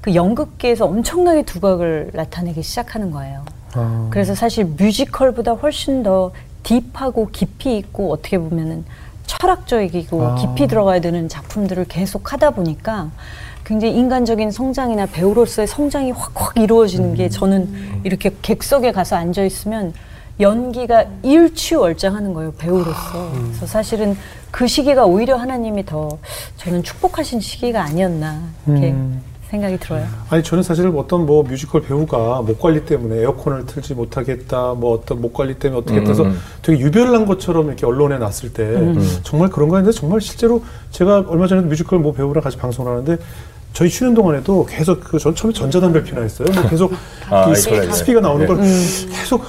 [0.04, 3.46] 그 연극계에서 엄청나게 두각을 나타내기 시작하는 거예요.
[3.74, 4.08] 아.
[4.12, 8.84] 그래서 사실 뮤지컬보다 훨씬 더 deep하고 깊이 있고 어떻게 보면은
[9.26, 10.36] 철학적이고 아.
[10.36, 13.12] 깊이 들어가야 되는 작품들을 계속 하다 보니까
[13.64, 17.16] 굉장히 인간적인 성장이나 배우로서의 성장이 확확 이루어지는 음.
[17.16, 19.94] 게 저는 이렇게 객석에 가서 앉아 있으면
[20.42, 23.32] 연기가 일취월장하는 거예요 배우로서.
[23.32, 24.18] 그래서 사실은
[24.52, 26.18] 그 시기가 오히려 하나님이 더
[26.58, 29.22] 저는 축복하신 시기가 아니었나 이렇게 음.
[29.54, 30.08] 생각이 들어요.
[30.30, 35.22] 아니 저는 사실 어떤 뭐 뮤지컬 배우가 목 관리 때문에 에어컨을 틀지 못하겠다, 뭐 어떤
[35.22, 36.40] 목 관리 때문에 어떻게 음, 해서 음.
[36.64, 39.20] 되게 유별난 것처럼 이렇게 언론에 났을 때 음.
[39.22, 43.18] 정말 그런가 했는데 정말 실제로 제가 얼마 전에 뮤지컬 뭐 배우랑 같이 방송을 하는데
[43.74, 46.48] 저희 쉬는 동안에도 계속 그 전 처음에 전자담배를 피나 했어요.
[46.54, 46.92] 뭐 계속
[47.30, 47.92] 아, 이 아이스크림.
[47.92, 48.48] 습기가 나오는 네.
[48.48, 49.44] 걸 계속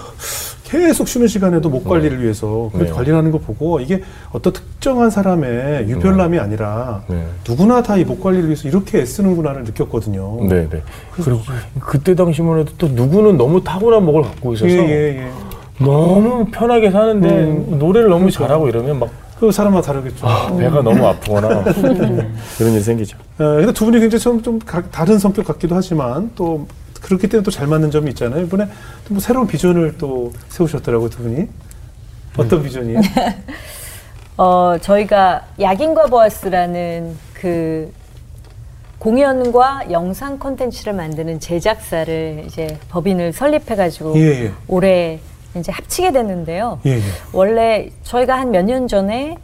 [0.65, 2.97] 계속 쉬는 시간에도 목 관리를 위해서 그렇게 네.
[2.97, 4.01] 관리하는 거 보고 이게
[4.33, 7.25] 어떤 특정한 사람의 유별남이 아니라 네.
[7.47, 10.39] 누구나 다 이 목 관리를 위해서 이렇게 애쓰는구나를 느꼈거든요.
[10.49, 10.83] 네, 네.
[11.13, 11.41] 그리고
[11.81, 15.31] 그때 당시만 해도 또 누구는 너무 타고난 목을 갖고 있어서 예, 예, 예.
[15.85, 17.79] 너무 편하게 사는데 음.
[17.79, 20.27] 노래를 너무 잘하고 이러면 막 그 사람마다 다르겠죠.
[20.29, 21.65] 아, 배가 너무 아프거나
[22.57, 23.19] 그런 일이 생기죠.
[23.39, 26.67] 어, 근데 두 분이 굉장히 좀, 좀 가- 다른 성격 같기도 하지만 또
[27.05, 28.45] 그렇기 때문에 또 잘 맞는 점이 있잖아요.
[28.45, 28.65] 이번에
[29.07, 31.49] 또 뭐 새로운 비전을 또 세우셨더라고요, 두 분이.
[32.39, 33.01] 어떤 비전이에요?
[34.37, 37.93] 어, 저희가 약인과 보아스라는 그
[38.99, 44.53] 공연과 영상 콘텐츠를 만드는 제작사를 이제 법인을 설립해가지고 예, 예.
[44.67, 45.21] 올해
[45.57, 46.81] 이제 합치게 됐는데요.
[46.87, 47.01] 예, 예.
[47.33, 49.37] 원래 저희가 한 몇 년 전에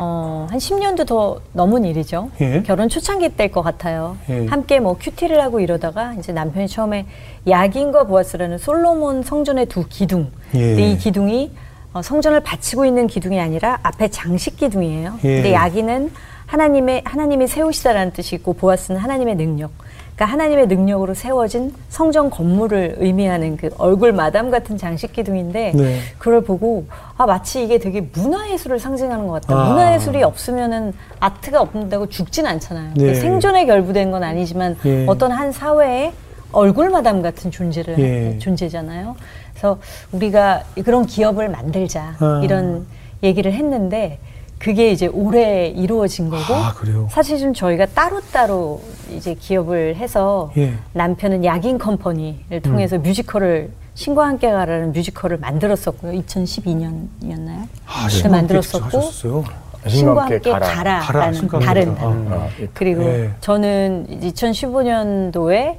[0.00, 2.30] 어, 한 10년도 더 넘은 일이죠.
[2.40, 2.62] 예.
[2.62, 4.16] 결혼 초창기 때일 것 같아요.
[4.30, 4.46] 예.
[4.46, 7.04] 함께 뭐 큐티를 하고 이러다가 이제 남편이 처음에
[7.48, 10.30] 약인과 보아스라는 솔로몬 성전의 두 기둥.
[10.54, 10.58] 예.
[10.60, 11.50] 근데 이 기둥이
[11.92, 15.18] 어, 성전을 바치고 있는 기둥이 아니라 앞에 장식 기둥이에요.
[15.24, 15.34] 예.
[15.34, 16.12] 근데 약인은
[16.46, 19.72] 하나님의 하나님이 세우시다라는 뜻이 있고 보아스는 하나님의 능력.
[20.18, 26.00] 그러니까 하나님의 능력으로 세워진 성전 건물을 의미하는 그 얼굴 마담 같은 장식 기둥인데 네.
[26.18, 29.54] 그걸 보고 아 마치 이게 되게 문화 예술을 상징하는 것 같다.
[29.54, 29.68] 아.
[29.68, 32.94] 문화 예술이 없으면은 아트가 없는다고 죽진 않잖아요.
[32.96, 33.14] 네.
[33.14, 35.06] 생존에 결부된 건 아니지만 예.
[35.06, 36.12] 어떤 한 사회의
[36.50, 38.38] 얼굴 마담 같은 존재를 예.
[38.40, 39.14] 존재잖아요.
[39.52, 39.78] 그래서
[40.10, 42.40] 우리가 그런 기업을 만들자 아.
[42.42, 42.86] 이런
[43.22, 44.18] 얘기를 했는데
[44.58, 47.06] 그게 이제 올해 이루어진 거고 아, 그래요?
[47.10, 48.82] 사실 좀 저희가 따로따로
[49.14, 50.74] 이제 기업을 해서 예.
[50.92, 56.12] 남편은 약인 컴퍼니를 통해서 뮤지컬을 신과 함께 가라는 뮤지컬을 만들었었고요.
[56.22, 57.66] 2012년이었나요?
[57.86, 59.44] 아, 네, 신과 함께 만들었었고 하셨어요?
[59.86, 60.66] 신과 함께 가라.
[60.66, 60.98] 가라.
[61.00, 62.08] 가라, 라는 신과 함께 다른 가라.
[62.10, 62.36] 단어.
[62.36, 62.68] 아, 예.
[62.74, 63.30] 그리고 예.
[63.40, 65.76] 저는 2015년도에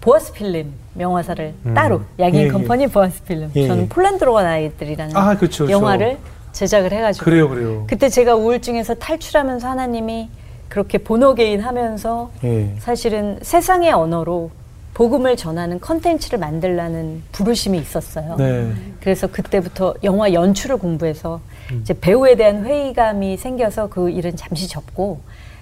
[0.00, 2.48] 보아스 필름 영화사를 따로 약인 예, 예.
[2.48, 3.88] company 보아스 필름 예, 저는 예.
[3.88, 5.70] 폴란드로 간 아이들이라는 아, 그쵸.
[5.70, 6.18] 영화를
[6.52, 7.84] 제작을 해가지고 그래요, 그래요.
[7.86, 10.28] 그때 제가 우울증에서 탈출하면서 하나님이
[10.68, 12.74] 그렇게 born again 하면서 예.
[12.78, 14.50] 사실은 세상의 언어로
[14.94, 18.36] 복음을 전하는 컨텐츠를 만들라는 부르심이 있었어요.
[18.36, 18.72] 네.
[19.00, 21.40] 그래서 그때부터 영화 연출을 공부해서
[21.80, 25.20] 이제 배우에 대한 회의감이 생겨서 그 일은 잠시 접고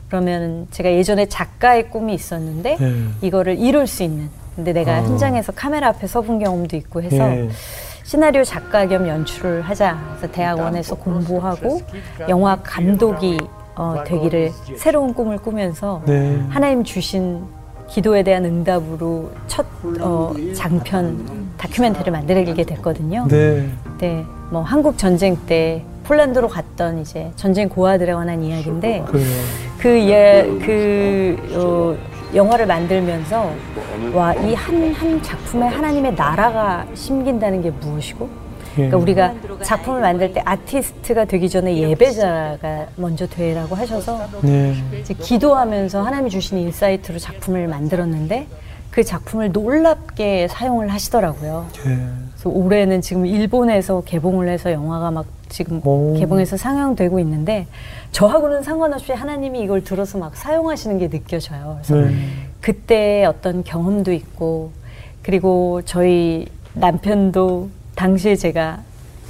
[0.08, 3.04] 그러면 제가 예전에 작가의 꿈이 있었는데 네.
[3.22, 5.02] 이거를 이룰 수 있는 근데 내가 아.
[5.02, 7.48] 현장에서 카메라 앞에 서본 경험도 있고 해서 예.
[8.10, 9.96] 시나리오 작가 겸 연출을 하자.
[10.08, 11.80] 그래서 대학원에서 공부하고
[12.28, 13.38] 영화 감독이
[13.76, 16.44] 어, 되기를 새로운 꿈을 꾸면서 네.
[16.48, 17.44] 하나님 주신
[17.86, 19.64] 기도에 대한 응답으로 첫
[20.00, 21.24] 어, 장편
[21.56, 23.28] 다큐멘터리를 만들게 됐거든요.
[23.28, 23.70] 네.
[23.98, 29.26] 네, 뭐 한국 전쟁 때 폴란드로 갔던 이제 전쟁 고아들에 관한 이야기인데 그래요.
[29.78, 33.52] 그, 예, 그, 어, 영화를 만들면서,
[34.12, 38.28] 와, 이 한, 한 작품에 하나님의 나라가 심긴다는 게 무엇이고,
[38.78, 38.88] 예.
[38.88, 44.74] 그러니까 우리가 작품을 만들 때 아티스트가 되기 전에 예배자가 먼저 되라고 하셔서, 네.
[45.00, 48.46] 이제 기도하면서 하나님이 주신 insight로 작품을 만들었는데,
[48.90, 51.66] 그 작품을 놀랍게 사용을 하시더라고요.
[51.86, 51.98] 예.
[52.32, 56.16] 그래서 올해는 지금 일본에서 개봉을 해서 영화가 막 지금 오.
[56.18, 57.66] 개봉해서 상영되고 있는데
[58.12, 61.78] 저하고는 상관없이 하나님이 이걸 들어서 막 사용하시는 게 느껴져요.
[61.82, 62.14] 그래서 네.
[62.60, 64.72] 그때 어떤 경험도 있고
[65.22, 68.80] 그리고 저희 남편도 당시에 제가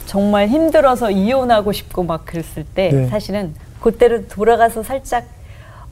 [0.06, 3.06] 정말 힘들어서 이혼하고 싶고 막 그랬을 때 네.
[3.08, 5.26] 사실은 그때로 돌아가서 살짝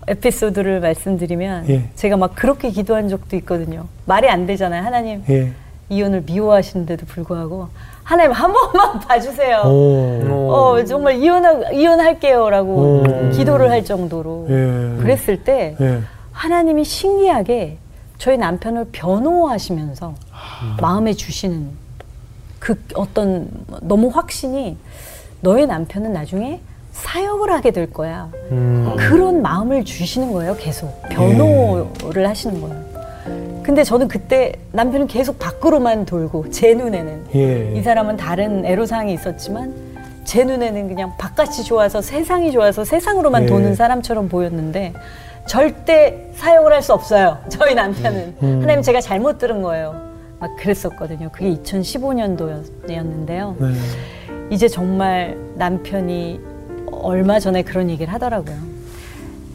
[0.07, 1.91] 에피소드를 말씀드리면 예.
[1.95, 3.87] 제가 막 그렇게 기도한 적도 있거든요.
[4.07, 4.83] 말이 안 되잖아요.
[4.83, 5.53] 하나님 예.
[5.91, 7.69] 이혼을 미워하시는데도 불구하고
[8.09, 9.65] 하나님 한 번만 봐주세요.
[9.67, 10.51] 오.
[10.51, 13.31] 어 정말 이혼하, 이혼할게요라고 오.
[13.33, 15.03] 기도를 할 정도로 예.
[15.03, 16.01] 그랬을 때 예.
[16.33, 17.77] 하나님이 신기하게
[18.17, 20.15] 저희 남편을 변호하시면서
[20.81, 21.69] 마음에 주시는
[22.59, 23.51] 그 어떤
[23.83, 24.79] 너무 확신이
[25.43, 26.61] 너의 남편은 나중에
[26.93, 28.31] 사역을 하게 될 거야.
[28.97, 31.01] 그런 마음을 주시는 거예요, 계속.
[31.11, 32.88] 변호를 하시는 거예요.
[33.69, 37.27] 근데 저는 그때 남편은 계속 밖으로만 돌고, 제 눈에는.
[37.35, 37.75] 예.
[37.77, 39.75] 이 사람은 다른 애로사항이 있었지만,
[40.25, 43.47] 제 눈에는 그냥 바깥이 좋아서 세상이 좋아서 세상으로만 예.
[43.47, 44.95] 도는 사람처럼 보였는데,
[45.47, 47.37] 절대 사역을 할 수 없어요.
[47.51, 48.37] 저희 남편은.
[48.43, 48.61] 음.
[48.63, 50.01] 하나님 제가 잘못 들은 거예요.
[50.41, 51.29] 막 그랬었거든요.
[51.31, 53.55] 그게 2015년도였는데요.
[53.59, 53.67] 네.
[54.49, 56.41] 이제 정말 남편이
[56.91, 58.57] 얼마 전에 그런 얘기를 하더라고요.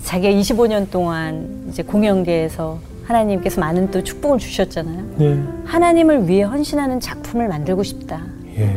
[0.04, 5.04] 자기가 25년 동안 이제 공연계에서 하나님께서 많은 또 축복을 주셨잖아요.
[5.22, 5.40] 예.
[5.66, 8.22] 하나님을 위해 헌신하는 작품을 만들고 싶다.
[8.58, 8.76] 예.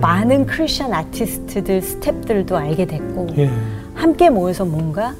[0.00, 3.50] 많은 크리스천 아티스트들, 스탭들도 알게 됐고 예.
[3.94, 5.14] 함께 모여서 뭔가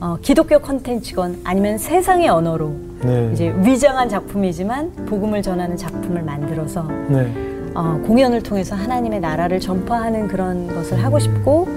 [0.00, 3.30] 어, 기독교 컨텐츠건 아니면 세상의 언어로 네.
[3.32, 7.32] 이제 위장한 작품이지만 복음을 전하는 작품을 만들어서 네.
[7.74, 11.68] 어, 공연을 통해서 하나님의 나라를 전파하는 그런 것을 하고 싶고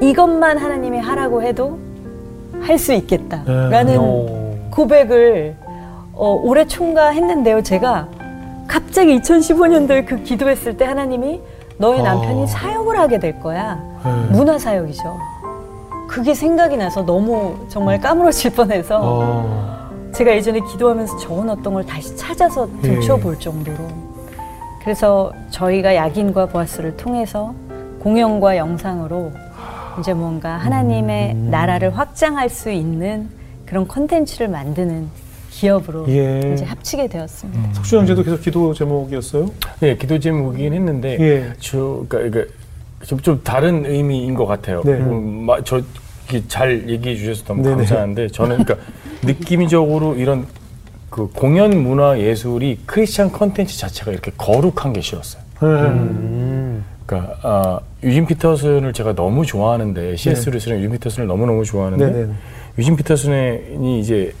[0.00, 1.78] 이것만 하나님이 하라고 해도
[2.60, 4.43] 할 수 있겠다라는 어.
[4.74, 5.56] 고백을
[6.12, 7.62] 어, 올해 총괄했는데요.
[7.62, 8.08] 제가
[8.66, 11.40] 갑자기 2015년도에 그 기도했을 때 하나님이
[11.78, 12.02] 너의 어.
[12.02, 13.80] 남편이 사역을 하게 될 거야.
[14.04, 14.10] 네.
[14.30, 15.18] 문화 사역이죠.
[16.08, 20.10] 그게 생각이 나서 너무 정말 까무러질 뻔해서 어.
[20.12, 22.88] 제가 예전에 기도하면서 적어놨던 걸 다시 찾아서 예.
[22.88, 23.78] 들춰볼 정도로
[24.80, 27.54] 그래서 저희가 약인과 보아스를 통해서
[28.00, 29.32] 공연과 영상으로
[29.98, 31.50] 이제 뭔가 하나님의 음.
[31.50, 33.28] 나라를 확장할 수 있는
[33.66, 35.08] 그런 컨텐츠를 만드는
[35.50, 36.52] 기업으로 예.
[36.52, 37.74] 이제 합치게 되었습니다.
[37.74, 39.50] 석주 형제도 계속 기도 제목이었어요?
[39.80, 41.52] 네, 기도 제목이긴 했는데 예.
[41.60, 42.42] 저 그러니까
[43.04, 44.82] 좀, 좀 다른 의미인 것 같아요.
[44.84, 44.92] 네.
[44.92, 45.82] 음, 마- 저
[46.48, 47.76] 잘 얘기해 주셔서 너무 네네.
[47.76, 48.76] 감사한데 저는 그러니까
[49.22, 50.46] 느낌적으로 이런
[51.10, 55.42] 그 공연 문화 예술이 크리스찬 컨텐츠 자체가 이렇게 거룩한 게 싫었어요.
[55.60, 55.66] 네.
[55.68, 56.84] 음.
[57.04, 60.48] 그러니까 아, 유진 피터슨을 제가 너무 좋아하는데 C.S.
[60.48, 62.32] 루이스랑 유진 피터슨을 너무 너무 좋아하는데 네네.
[62.78, 64.32] 유진 피터슨이 이제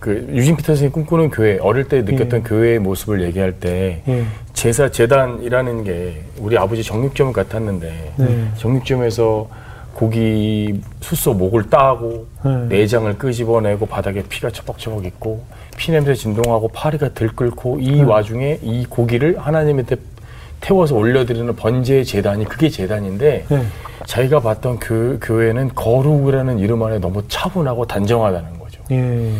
[0.00, 2.48] 그 유진 피터슨이 꿈꾸는 교회 어릴 때 느꼈던 예.
[2.48, 4.24] 교회의 모습을 얘기할 때 예.
[4.52, 8.48] 제사 제단이라는 게 우리 아버지 정육점 같았는데 네.
[8.58, 9.48] 정육점에서
[9.94, 12.66] 고기 숫소 목을 따고 네.
[12.68, 15.42] 내장을 끄집어내고 바닥에 피가 처벅처벅 있고
[15.76, 18.02] 피냄새 진동하고 파리가 들끓고 이 네.
[18.02, 19.96] 와중에 이 고기를 하나님한테
[20.60, 23.62] 태워서 올려드리는 번제의 재단이 그게 재단인데 네.
[24.06, 28.82] 자기가 봤던 교, 교회는 거룩이라는 이름 안에 너무 차분하고 단정하다는 거죠.
[28.90, 29.32] 예.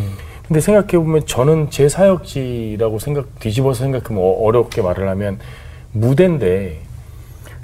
[0.47, 5.39] 근데 생각해 보면 저는 제 사역지라고 생각, 뒤집어서 생각하면 어- 어렵게 말을 하면
[5.93, 6.79] 무대인데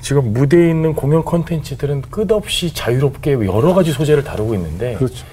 [0.02, 5.24] 지금 무대에 있는 공연 컨텐츠들은 끝없이 자유롭게 여러 가지 소재를 다루고 있는데 그렇죠.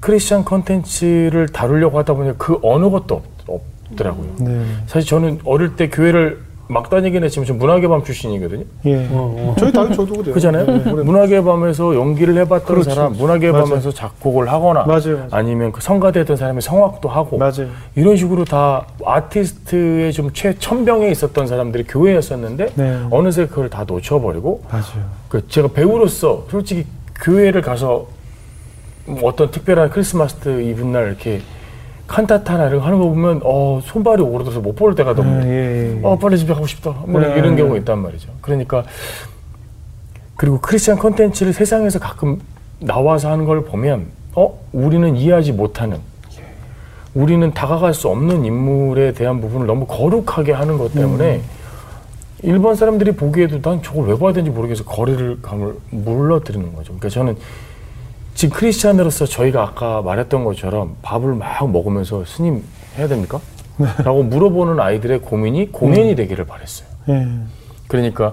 [0.00, 4.36] 크리스찬 컨텐츠를 다루려고 하다 보니 그 어느 것도 없, 없더라고요.
[4.40, 4.64] 네.
[4.86, 8.64] 사실 저는 어릴 때 교회를 막 다니긴 했지만 지금 문학의 밤 출신이거든요.
[8.86, 9.08] 예.
[9.58, 10.34] 저희 다 저도 그래요.
[10.34, 10.64] 그잖아요.
[10.64, 12.90] 네, 문학의 밤에서 연기를 해봤던 그렇죠.
[12.90, 13.64] 사람, 문학의 맞아요.
[13.66, 15.46] 밤에서 작곡을 하거나 맞아요, 맞아요.
[15.46, 17.68] 니면그 성가대던 사람이 성악도 하고 맞아요.
[17.96, 23.00] 이런 식으로 다 아티스트의 좀 최천병에 있었던 사람들이 교회였었는데 네.
[23.10, 25.04] 어느새 그걸 다 놓쳐버리고 맞아요.
[25.28, 26.86] 그 제가 배우로서 솔직히
[27.22, 28.06] 교회를 가서
[29.06, 31.42] 뭐 어떤 특별한 크리스마스 때 이브날 이렇게
[32.06, 35.96] 칸타타나 이런 거 하는 거 보면 어 손발이 오르어서 못 볼 때가 너무 예, 예,
[35.96, 36.00] 예.
[36.02, 37.34] 어 빨리 집에 가고 싶다 뭐 네.
[37.38, 38.84] 이런 경우가 있단 말이죠 그러니까
[40.36, 42.40] 그리고 크리스찬 컨텐츠를 세상에서 가끔
[42.80, 45.98] 나와서 하는 걸 보면 어 우리는 이해하지 못하는
[47.14, 51.40] 우리는 다가갈 수 없는 인물에 대한 부분을 너무 거룩하게 하는 것 때문에
[52.42, 56.86] 일반 사람들이 보기에도 난 저걸 왜 봐야 되는지 모르겠어 거리를 감을 물러드리는 거죠.
[56.98, 57.36] 그러니까 저는
[58.34, 62.62] 지금 크리스찬으로서 저희가 아까 말했던 것처럼 밥을 막 먹으면서 스님
[62.96, 63.40] 해야 됩니까?
[64.04, 66.88] 라고 물어보는 아이들의 고민이 공연이 되기를 바랬어요.
[67.08, 67.26] 예.
[67.88, 68.32] 그러니까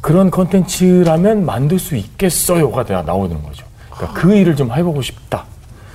[0.00, 3.64] 그런 컨텐츠라면 만들 수 있겠어요가 나- 나오는 거죠.
[3.90, 5.44] 그러니까 그 일을 좀 해보고 싶다.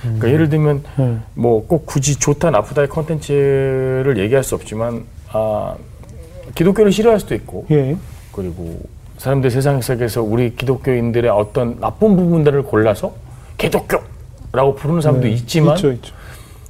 [0.02, 1.22] 그러니까 예를 들면 음.
[1.34, 5.74] 뭐꼭 굳이 좋다 나쁘다의 컨텐츠를 얘기할 수 없지만 아
[6.54, 7.96] 기독교를 싫어할 수도 있고 예.
[8.32, 8.80] 그리고
[9.18, 13.12] 사람들 세상 속에서 우리 기독교인들의 어떤 나쁜 부분들을 골라서
[13.58, 15.32] 기독교라고 부르는 사람도 네.
[15.32, 16.14] 있지만 있죠, 있죠.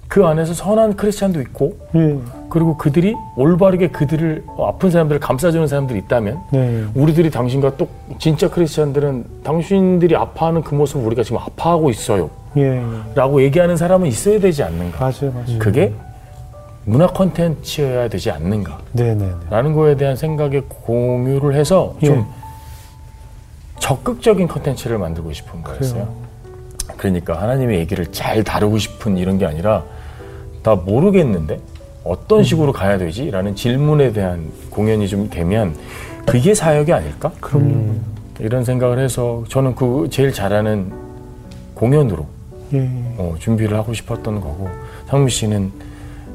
[0.08, 2.16] 그 안에서 선한 크리스찬도 있고 예.
[2.48, 6.84] 그리고 그들이 올바르게 그들을 어, 아픈 사람들을 감싸주는 사람들이 있다면 네.
[6.94, 12.82] 우리들이 당신과 또 진짜 크리스찬들은 당신들이 아파하는 그 모습을 우리가 지금 아파하고 있어요 예.
[13.14, 15.58] 라고 얘기하는 사람은 있어야 되지 않는가 맞아요, 맞아요.
[15.58, 15.92] 그게
[16.86, 19.30] 문화 콘텐츠여야 되지 않는가 네네네.
[19.50, 22.37] 라는 거에 대한 생각에 공유를 해서 좀 예.
[23.78, 26.08] 적극적인 컨텐츠를 만들고 싶은 거였어요.
[26.96, 29.84] 그러니까 하나님의 얘기를 잘 다루고 싶은 이런 게 아니라
[30.62, 31.60] 나 모르겠는데
[32.04, 33.30] 어떤 식으로 가야 되지?
[33.30, 35.76] 라는 질문에 대한 공연이 좀 되면
[36.26, 37.32] 그게 사역이 아닐까?
[37.40, 37.94] 그럼요.
[38.40, 40.92] 이런 생각을 해서 저는 그 제일 잘하는
[41.74, 42.26] 공연으로
[42.74, 42.88] 예.
[43.16, 44.68] 어, 준비를 하고 싶었던 거고
[45.06, 45.72] 상미 씨는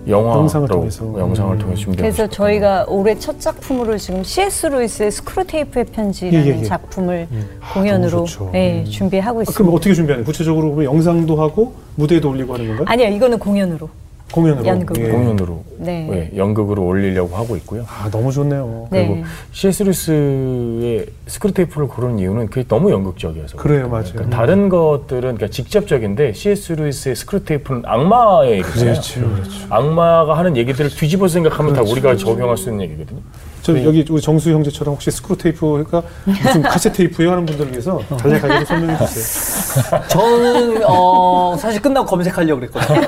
[0.08, 1.06] 영화로 영상을 통해서.
[1.18, 1.60] 영상을 음.
[1.60, 4.68] 통해서 준비하고 그래서 저희가 올해 첫 작품으로 지금 C.S.
[4.68, 6.64] 루이스의 스크루테이프의 편지라는 예, 예, 예.
[6.64, 7.28] 작품을
[7.62, 8.52] 아, 공연으로 좋죠.
[8.54, 9.58] 예, 준비하고 아, 있습니다.
[9.58, 10.26] 그럼 어떻게 준비하는?
[10.26, 12.86] 구체적으로 영상도 하고 무대에도 올리고 하는 건가요?
[12.90, 13.90] 아니요, 이거는 공연으로.
[14.34, 14.66] 공연으로.
[14.66, 14.98] 연극.
[14.98, 15.10] 예.
[15.10, 16.10] 공연으로 네.
[16.34, 17.86] 예, 연극으로 올리려고 하고 있고요.
[17.88, 18.88] 아 너무 좋네요.
[18.90, 19.08] 네.
[19.08, 19.84] 그리고 C.S.
[19.84, 23.90] 루이스의 스크루테이프를 고른 이유는 그게 너무 연극적이어서 그래요.
[23.90, 24.06] 맞아요.
[24.14, 26.74] 그러니까 다른 것들은 그러니까 직접적인데 C.S.
[26.74, 28.94] 루이스의 스크루테이프는 악마의 얘기잖아요.
[28.94, 29.52] 그렇죠, 그렇죠.
[29.70, 33.22] 악마가 하는 얘기들을 뒤집어 생각하면 다 우리가 적용할 수 있는 얘기거든요.
[33.64, 33.86] 저 네.
[33.86, 39.06] 여기 우리 정수 형제처럼 혹시 스크루테이프가 무슨 카세트 테이프예요 하는 분들을 위해서 간략하게 좀 설명해
[39.06, 40.02] 주세요.
[40.10, 43.02] 저는 어, 사실 끝나고 검색하려고 그랬거든요.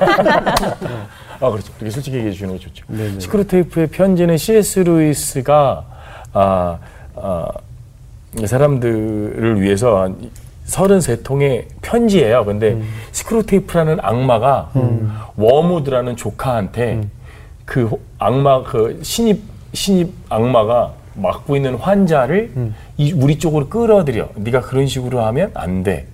[1.38, 1.70] 아 그렇죠.
[1.76, 2.86] 이렇게 솔직히 얘기해 주시는 거 좋죠.
[2.88, 3.20] 네네.
[3.20, 4.78] 스크루테이프의 편지는 C.S.
[4.80, 5.84] 루이스가
[6.32, 6.78] 아,
[7.16, 7.48] 아,
[8.40, 10.16] 이 사람들을 위해서 한
[10.66, 12.46] 33통의 편지예요.
[12.46, 12.88] 근데 음.
[13.12, 14.70] 스크루테이프라는 악마가
[15.36, 17.02] 웜우드라는 조카한테
[17.66, 22.74] 그 호- 악마 그 신입 신입 악마가 맡고 있는 환자를 음.
[22.96, 24.30] 이 우리 쪽으로 끌어들여.
[24.36, 26.06] 네가 그런 식으로 하면 안 돼.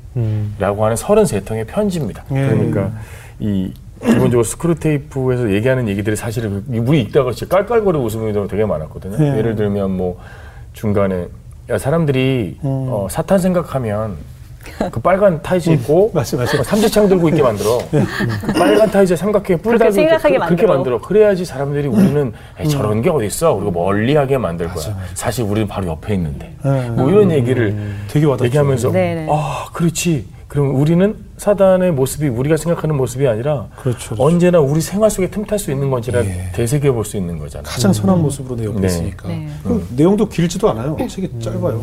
[0.58, 2.24] 라고 하는 33통의 편지입니다.
[2.32, 2.34] 예.
[2.46, 2.92] 그러니까
[3.40, 9.16] 이 기본적으로 스크루테이프에서 얘기하는 얘기들이 사실은 그- 우리 읽다가 진짜 깔깔거리고 웃음이 되게 많았거든요.
[9.24, 9.38] 예.
[9.38, 10.18] 예를 들면 뭐
[10.74, 11.28] 중간에
[11.70, 12.66] 야 사람들이 음.
[12.90, 14.16] 어, 사탄 생각하면
[14.90, 16.58] 그 빨간 타이즈 입고 맞아, 맞아.
[16.58, 17.78] 어, 삼지창 들고 있게 만들어.
[17.90, 20.74] 그 빨간 타이즈 삼각형에 뿔 그렇게 달고 생각하게 그, 렇게 만들어.
[20.74, 21.00] 만들어.
[21.00, 23.54] 그래야지 사람들이 우리는 에이, 저런 게 어딨어.
[23.54, 24.96] 그리고 멀리하게 만들 거야.
[25.14, 26.54] 사실 우리는 바로 옆에 있는데.
[26.64, 26.90] 네.
[26.90, 28.44] 뭐 이런 얘기를 되게 와닿죠.
[28.46, 29.26] 얘기하면서 네네.
[29.30, 30.26] 아 그렇지.
[30.48, 34.22] 그럼 우리는 사단의 모습이 우리가 생각하는 모습이 아니라 그렇죠, 그렇죠.
[34.22, 36.50] 언제나 우리 생활 속에 틈탈 수 있는 건지를 예.
[36.52, 37.62] 되새겨 볼 수 있는 거잖아.
[37.66, 38.86] 가장 선한 모습으로 내 옆에 네.
[38.86, 39.28] 있으니까.
[39.28, 39.48] 네.
[39.64, 40.94] 그 내용도 길지도 않아요.
[41.08, 41.82] 책이 짧아요.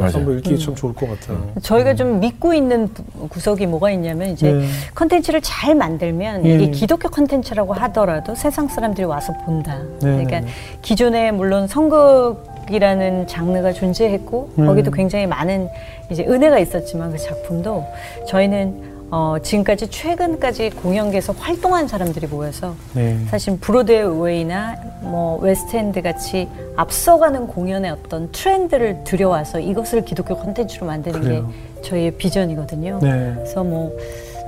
[0.00, 0.30] 그래서 맞아요.
[0.30, 1.48] 한번 읽기 참 좋을 것 같아요.
[1.62, 4.66] 저희가 좀 믿고 있는 부- 구석이 뭐가 있냐면 이제 네.
[4.94, 6.54] 컨텐츠를 잘 만들면 예.
[6.54, 9.78] 이게 기독교 컨텐츠라고 하더라도 세상 사람들이 와서 본다.
[10.02, 10.24] 네.
[10.24, 10.40] 그러니까
[10.82, 14.66] 기존에 물론 성극 이라는 장르가 존재했고 음.
[14.66, 15.68] 거기도 굉장히 많은
[16.08, 17.84] 이제 은혜가 있었지만 그 작품도
[18.28, 23.18] 저희는 어, 지금까지 최근까지 공연계에서 활동한 사람들이 모여서 네.
[23.28, 31.48] 사실 브로드웨이나 뭐 웨스트엔드 같이 앞서가는 공연의 어떤 트렌드를 들여와서 이것을 기독교 콘텐츠로 만드는 그래요.
[31.74, 33.00] 게 저희의 비전이거든요.
[33.02, 33.32] 네.
[33.34, 33.96] 그래서 뭐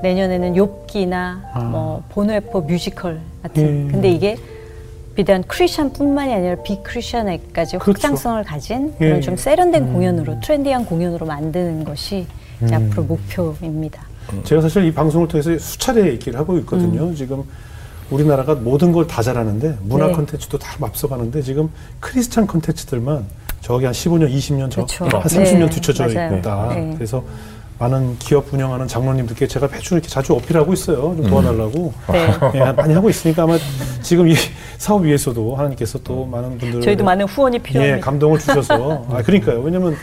[0.03, 1.59] 내년에는 욥기나 아.
[1.71, 3.63] 뭐 본회퍼 뮤지컬 같은.
[3.89, 3.91] 예.
[3.91, 4.37] 근데 이게
[5.17, 7.93] 비단 크리스천뿐만이 아니라 비크리스천에까지 그렇죠.
[7.93, 9.21] 확장성을 가진 그런 예.
[9.21, 12.27] 좀 세련된 공연으로 트렌디한 공연으로 만드는 것이
[12.63, 12.69] 음.
[12.73, 14.12] 앞으로 목표입니다.
[14.45, 17.15] 제가 사실 이 방송을 통해서 수차례 얘기를 하고 있거든요.
[17.15, 17.43] 지금
[18.11, 20.13] 우리나라가 모든 걸 다 잘하는데 문화 네.
[20.13, 23.25] 콘텐츠도 다 앞서가는데 지금 크리스찬 콘텐츠들만
[23.61, 25.05] 저기 한 15년, 20년 저, 그렇죠.
[25.19, 26.37] 한 30년 네, 뒤쳐져 맞아요.
[26.39, 26.69] 있다.
[26.75, 26.93] 네.
[26.95, 27.23] 그래서
[27.79, 30.97] 많은 기업 운영하는 장로님들께 제가 배추를 이렇게 자주 어필하고 있어요.
[31.17, 31.93] 좀 도와달라고.
[32.13, 32.29] 네.
[32.55, 33.57] 예, 많이 하고 있으니까 아마
[34.03, 34.35] 지금 이
[34.79, 37.97] 사업 위에서도 하나님께서 또 많은 분들 저희도 많은 후원이 필요합니다.
[37.97, 39.61] 예, 감동을 주셔서 아 그러니까요.
[39.61, 39.97] 왜냐면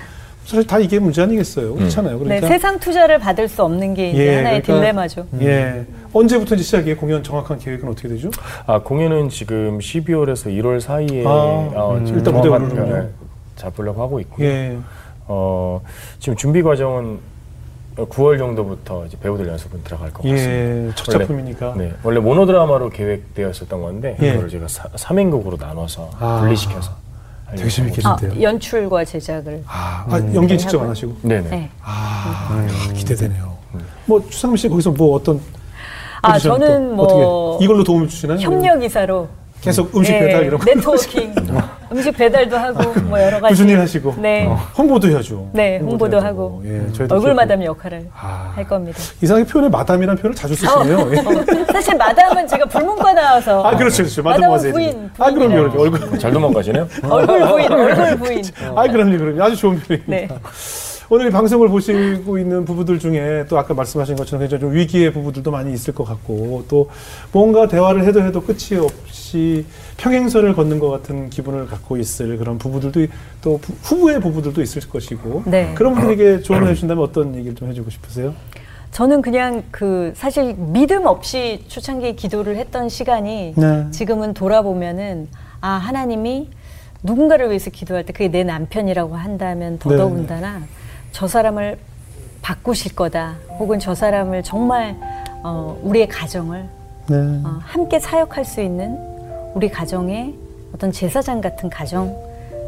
[0.49, 1.75] 사실 다 이게 문제 아니겠어요.
[1.75, 2.17] 그렇잖아요.
[2.17, 5.27] 네, 그러니까 세상 투자를 받을 수 없는 게 이제 예, 하나의 그러니까- 딜레마죠.
[5.41, 5.85] 예.
[6.11, 6.97] 언제부터 이제 시작이에요?
[6.97, 8.31] 공연 정확한 계획은 어떻게 되죠?
[8.65, 12.83] 아 공연은 지금 12월에서 1월 사이에 아, 어, 음, 일단 무대 오르는군요.
[12.85, 13.09] 시간을
[13.57, 14.47] 잡으려고 하고 있고요.
[14.47, 14.77] 예.
[15.27, 15.81] 어,
[16.17, 17.19] 지금 준비 과정은
[17.95, 20.49] 9월 정도부터 이제 배우들 연습은 들어갈 것 같습니다.
[20.51, 20.89] 예.
[20.95, 21.73] 첫 원래- 작품이니까.
[21.77, 24.31] 네, 원래 모노드라마로 계획되었었던 건데 예.
[24.31, 26.91] 그거를 제가 3인극으로 나눠서 아, 분리시켜서
[27.51, 28.41] 되게 하려고 재밌겠- 아, 진짜요?
[28.41, 29.63] 연출과 제작을.
[29.67, 30.89] 아, 아, 연기 직접 안.
[30.89, 31.15] 하시고.
[31.21, 31.49] 네네.
[31.49, 31.69] 네.
[31.83, 33.57] 아, 기대되네요.
[34.05, 35.39] 뭐 추상민 씨 거기서 뭐 어떤
[36.21, 38.39] 아, 저는 또뭐 어떻게 이걸로 도움을 주시나요?
[38.39, 39.27] 협력 이사로
[39.61, 41.35] 계속 음식 네, 배달 이런 거 네트워킹,
[41.91, 44.45] 음식 배달도 하고 뭐 여러 가지 꾸준히 하시고 네.
[44.47, 45.49] 어, 홍보도 해야죠.
[45.53, 46.61] 네, 홍보도 해야 하고.
[46.65, 48.53] 예, 저희도 얼굴 마담 역할을 아.
[48.55, 48.97] 할 겁니다.
[49.21, 51.11] 이상하게 표현에 마담이라는 표현을 자주 쓰시네요.
[51.13, 51.17] 예.
[51.19, 54.23] 어, 사실 마담은 제가 불문과 나와서 아 그렇죠, 그렇죠.
[54.23, 54.73] 마담 마담은 와세요.
[54.73, 55.31] 부인, 아.
[55.31, 55.81] 그럼요.
[55.81, 56.19] 얼굴.
[56.19, 56.87] 잘 도망가시네요.
[57.09, 58.43] 얼굴 부인, 얼굴 부인.
[58.75, 59.43] 아 그럼요, 그럼요.
[59.43, 60.35] 아주 좋은 표현입니다.
[60.35, 60.39] 네.
[61.11, 65.49] 오늘 이 방송을 보시고 있는 부부들 중에 또 아까 말씀하신 것처럼 굉장히 좀 위기의 부부들도
[65.49, 66.87] 많이 있을 것 같고 또
[67.31, 69.65] 뭔가 대화를 해도 해도 끝이 없이
[69.97, 73.07] 평행선을 걷는 것 같은 기분을 갖고 있을 그런 부부들도 이-
[73.41, 75.71] 또 부- 후부의 부부들도 있을 것이고 네.
[75.73, 78.35] 그런 분들에게 조언을 해주신다면 어떤 얘기를 좀 해주고 싶으세요?
[78.91, 83.87] 저는 그냥 그 사실 믿음 없이 초창기에 기도를 했던 시간이 네.
[83.89, 85.27] 지금은 돌아보면은
[85.59, 86.49] 아 하나님이
[87.01, 90.61] 누군가를 위해서 기도할 때 그게 내 남편이라고 한다면 더더군다나
[91.11, 91.77] 저 사람을
[92.41, 93.35] 바꾸실 거다.
[93.59, 94.95] 혹은 저 사람을 정말
[95.43, 96.65] 어, 우리의 가정을
[97.07, 97.15] 네.
[97.15, 98.97] 어, 함께 사역할 수 있는
[99.53, 100.35] 우리 가정의
[100.73, 102.15] 어떤 제사장 같은 가정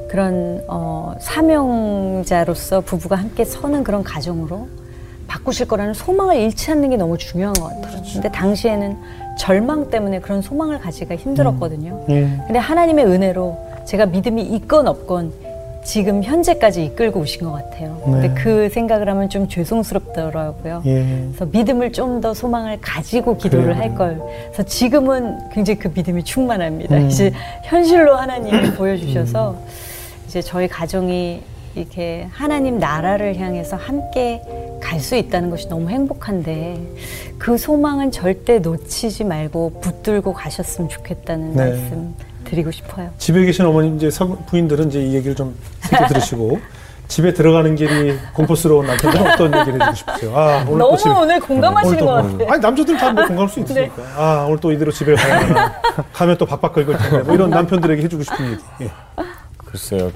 [0.09, 4.67] 그런 어, 사명자로서 부부가 함께 서는 그런 가정으로
[5.27, 8.01] 바꾸실 거라는 소망을 잃지 않는 게 너무 중요한 것 같아요.
[8.13, 8.97] 근데 당시에는
[9.37, 12.05] 절망 때문에 그런 소망을 가지기가 힘들었거든요.
[12.09, 12.23] 예.
[12.45, 15.31] 근데 하나님의 은혜로 제가 믿음이 있건 없건
[15.83, 17.99] 지금 현재까지 이끌고 오신 것 같아요.
[18.03, 18.33] 근데 네.
[18.35, 20.83] 그 생각을 하면 좀 죄송스럽더라고요.
[20.85, 21.03] 예.
[21.31, 23.77] 그래서 믿음을 좀 더 소망을 가지고 기도를.
[23.77, 24.21] 할 걸.
[24.51, 26.97] 그래서 지금은 굉장히 그 믿음이 충만합니다.
[26.97, 27.07] 음.
[27.07, 27.31] 이제
[27.63, 29.55] 현실로 하나님이 보여주셔서
[30.27, 31.41] 이제 저희 가정이
[31.73, 34.41] 이렇게 하나님 나라를 향해서 함께
[34.81, 36.79] 갈 수 있다는 것이 너무 행복한데
[37.39, 41.57] 그 소망은 절대 놓치지 말고 붙들고 가셨으면 좋겠다는 네.
[41.57, 42.13] 말씀
[42.51, 43.09] 드리고 싶어요.
[43.17, 46.59] 집에 계신 어머님 이제 성- 부인들은 이제 이 얘기를 좀 새겨 들으시고
[47.07, 50.37] 집에 들어가는 길이 공포스러운 남편들은 어떤 얘기를 해주고 싶으세요?
[50.37, 52.51] 아 오늘 너무 또 집에 오늘 공감하시는 오늘 것또 같아요.
[52.53, 54.03] 아니 남자들 다 뭐 공감할 수 있으니까.
[54.17, 55.81] 아 오늘 또 이대로 집에 가야 하나
[56.13, 58.61] 가면 또 박박걸걸 텐데 뭐 이런 남편들에게 해주고 싶은 얘기.
[58.81, 58.91] 예.
[59.57, 60.11] 글쎄요.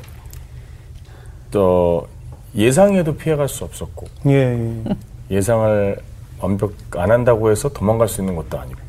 [1.52, 2.08] 또
[2.56, 4.84] 예상해도 피해갈 수 없었고 예.
[4.90, 4.96] 예.
[5.32, 5.98] 예상을
[6.42, 8.80] 완벽 안 한다고 해서 도망갈 수 있는 것도 아니고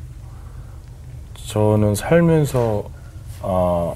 [1.47, 2.85] 저는 살면서
[3.49, 3.95] 아,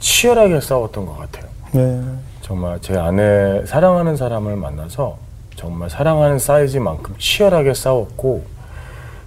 [0.00, 1.44] 치열하게 싸웠던 것 같아요.
[1.72, 2.02] 네.
[2.40, 5.18] 정말 제 아내 사랑하는 사람을 만나서
[5.54, 8.44] 정말 사랑하는 사이즈만큼 치열하게 싸웠고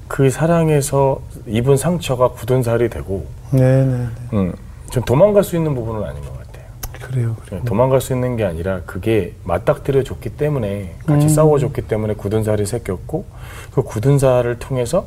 [0.07, 4.53] 그 사랑에서 입은 상처가 굳은 살이 되고 네, 네, 음,
[4.89, 6.65] 좀 도망갈 수 있는 부분은 아닌 것 같아요.
[6.93, 6.99] 네.
[6.99, 7.35] 그래요.
[7.51, 11.29] 네, 도망갈 수 있는 게 아니라 그게 맞닥뜨려 줬기 때문에 같이 음.
[11.29, 13.25] 싸워줬기 때문에 굳은 살이 새겼고
[13.71, 15.05] 그 굳은 살을 통해서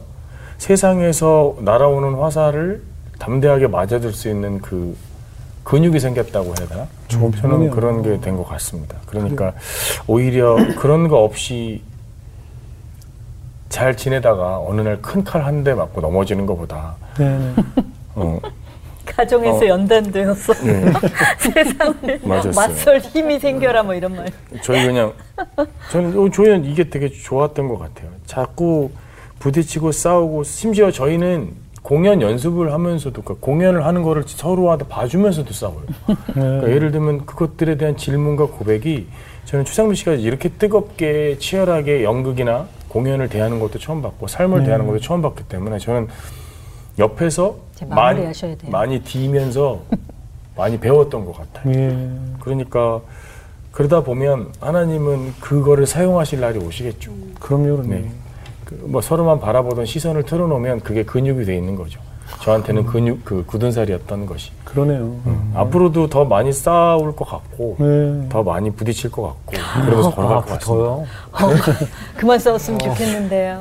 [0.59, 2.83] 세상에서 날아오는 화살을
[3.19, 4.97] 담대하게 맞아줄 수 있는 그
[5.65, 6.87] 근육이 생겼다고 해야 되나?
[7.09, 7.71] 좋은 저는.
[7.71, 8.97] 그런 게 된 것 같습니다.
[9.07, 9.53] 그러니까
[10.07, 11.83] 오히려 그런 거 없이
[13.69, 17.55] 잘 지내다가 어느 날 큰 칼 한 대 맞고 넘어지는 것보다 네, 네.
[18.15, 18.41] 어,
[19.05, 19.67] 가정에서 어.
[19.69, 20.55] 연단되었어.
[20.65, 20.85] 네.
[21.39, 22.53] 세상을 맞았어요.
[22.55, 24.27] 맞설 힘이 생겨라 뭐 이런 말.
[24.63, 25.13] 저희 그냥
[25.93, 28.09] 저는 어, 저희는 이게 되게 좋았던 것 같아요.
[28.27, 28.91] 자꾸
[29.39, 31.53] 부딪히고 싸우고 심지어 저희는
[31.89, 35.85] 공연 연습을 하면서도 그러니까 공연을 하는 거를 서로한테 봐주면서도 싸워요.
[36.35, 39.07] 그러니까 예를 들면 그것들에 대한 질문과 고백이
[39.47, 44.65] 저는 추상민 씨가 이렇게 뜨겁게 치열하게 연극이나 공연을 대하는 것도 처음 봤고 삶을 네.
[44.67, 46.09] 대하는 것도 처음 봤기 때문에 저는
[46.99, 47.57] 옆에서
[47.89, 48.21] 많이.
[48.71, 49.81] 많이 디면서
[50.59, 51.73] 많이 배웠던 것 같아요.
[51.75, 52.11] 예.
[52.41, 53.01] 그러니까
[53.73, 57.11] 그러다 보면 하나님은 그거를 사용하실 날이 오시겠죠.
[57.41, 57.89] 그럼요, 그럼요.
[57.89, 58.11] 네.
[58.69, 62.01] 그뭐 서로만 바라보던 시선을 틀어놓으면 그게 근육이 돼 있는 거죠.
[62.43, 65.17] 저한테는 근육 그 굳은 살이었던 것이 그러네요.
[65.27, 65.53] 음.
[65.55, 68.29] 앞으로도 더 많이 싸울 것 같고 네.
[68.29, 69.53] 더 많이 부딪힐 것 같고
[69.85, 70.67] 그러면서 걸어갈 아, 것 같습니다.
[70.67, 71.07] 붙어요.
[72.17, 73.61] 그만 싸웠으면 좋겠는데요.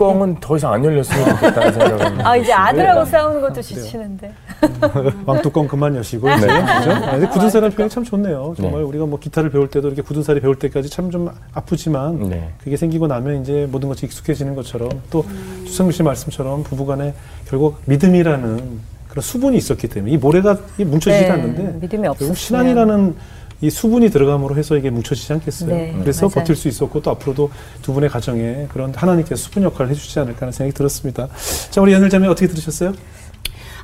[0.00, 3.10] 뚜껑은 더 이상 안 열렸으면 좋겠다는 생각은 아 이제 아들하고 네.
[3.10, 4.32] 싸우는 것도 지치는데.
[5.26, 6.36] 왕뚜껑 그만 여시고 네.
[6.36, 6.90] 이제 그죠?
[6.92, 8.54] 아, 근데 굳은 살이라는 표현이 참 좋네요.
[8.56, 8.86] 정말 네.
[8.86, 12.50] 우리가 뭐 기타를 배울 때도 이렇게 굳은 살이 배울 때까지 참 좀 아프지만 네.
[12.62, 15.24] 그게 생기고 나면 이제 모든 것이 익숙해지는 것처럼 또
[15.66, 17.14] 주성규 씨 말씀처럼 부부간에
[17.48, 18.78] 결국 믿음이라는
[19.08, 22.34] 그런 수분이 있었기 때문에 이 모래가 이 뭉쳐지지 네, 않는데 믿음이 결국 없었으면.
[22.36, 23.16] 신앙이라는
[23.62, 25.70] 이 수분이 들어감으로 해서 이게 뭉쳐지지 않겠어요.
[25.70, 26.34] 네, 그래서 맞아요.
[26.34, 27.50] 버틸 수 있었고 또 앞으로도
[27.82, 31.28] 두 분의 가정에 그런 하나님께서 수분 역할을 해주시지 않을까 하는 생각이 들었습니다.
[31.70, 32.94] 자 우리 연일자매 어떻게 들으셨어요?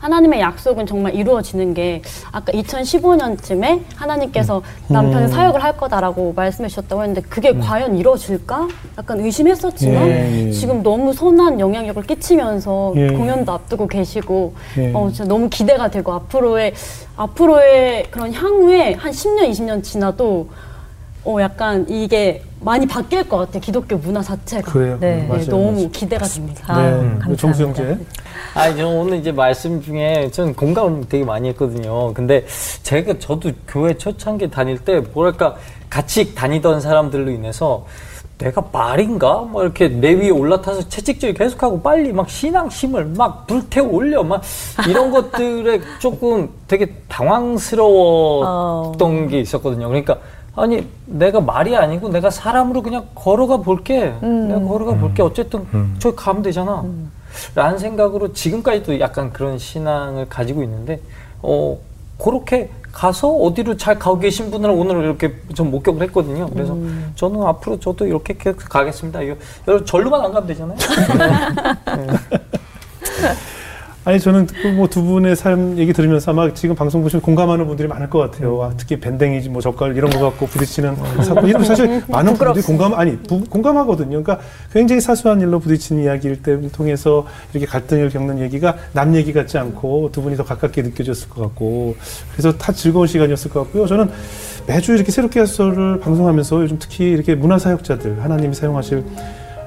[0.00, 7.20] 하나님의 약속은 정말 이루어지는 게 아까 2015년쯤에 하나님께서 남편의 사역을 할 거다라고 말씀해 주셨다고 했는데
[7.28, 8.68] 그게 과연 이루어질까?
[8.98, 10.50] 약간 의심했었지만 예, 예.
[10.52, 13.08] 지금 너무 선한 영향력을 끼치면서 예.
[13.08, 14.92] 공연도 앞두고 계시고 예.
[14.92, 16.74] 어, 진짜 너무 기대가 되고 앞으로의
[17.16, 20.48] 앞으로의 그런 향후에 한 10년, 20년 지나도
[21.26, 23.60] 어, 약간 이게 많이 바뀔 것 같아요.
[23.60, 24.70] 기독교 문화 자체가.
[24.70, 24.96] 그래요.
[25.00, 25.16] 네.
[25.16, 25.44] 네, 맞아요.
[25.46, 25.90] 너무 맞아요.
[25.90, 26.64] 기대가 됩니다.
[26.68, 27.36] 아, 네, 감사합니다.
[27.36, 27.98] 정수 형제.
[28.54, 32.14] 아, 저 오늘 이제 말씀 중에 전 공감을 되게 많이 했거든요.
[32.14, 32.46] 근데
[32.84, 35.56] 제가 저도 교회 초창기 다닐 때 뭐랄까
[35.90, 37.84] 같이 다니던 사람들로 인해서
[38.38, 39.40] 내가 말인가?
[39.40, 44.42] 뭐 이렇게 내 위에 올라타서 채찍질 계속하고 빨리 막 신앙심을 막 불태워 올려 막
[44.88, 49.88] 이런 것들에 조금 되게 당황스러웠던 게 있었거든요.
[49.88, 50.18] 그러니까
[50.54, 54.14] 아니 내가 말이 아니고 내가 사람으로 그냥 걸어가 볼게.
[54.20, 55.22] 내가 걸어가 볼게.
[55.22, 55.66] 어쨌든
[55.98, 56.84] 저기 가면 되잖아.
[57.54, 61.00] 라는 생각으로 지금까지도 약간 그런 신앙을 가지고 있는데
[61.42, 61.76] 어
[62.18, 66.48] 그렇게 가서 어디로 잘 가고 계신 분을 오늘 이렇게 좀 목격을 했거든요.
[66.48, 66.76] 그래서
[67.14, 69.20] 저는 앞으로 저도 이렇게 계속 가겠습니다.
[69.26, 70.78] 여러분 절로만 안 가면 되잖아요.
[74.06, 74.46] 아니 저는
[74.76, 78.62] 뭐 두 분의 삶 얘기 들으면서 아마 지금 방송 보시면 공감하는 분들이 많을 것 같아요.
[78.62, 80.94] 아, 특히 밴댕이지 뭐 젓갈 이런 거 갖고 부딪히는
[81.24, 84.22] 사건 이런 거 사실 많은 분들이 공감 아니 부- 공감하거든요.
[84.22, 84.38] 그러니까
[84.72, 90.10] 굉장히 사소한 일로 부딪히는 이야기일 때를 통해서 이렇게 갈등을 겪는 얘기가 남 얘기 같지 않고
[90.12, 91.96] 두 분이 더 가깝게 느껴졌을 것 같고
[92.32, 93.88] 그래서 다 즐거운 시간이었을 것 같고요.
[93.88, 94.08] 저는
[94.68, 99.02] 매주 이렇게 새롭게 해설을 방송하면서 요즘 특히 이렇게 문화 사역자들 하나님이 사용하실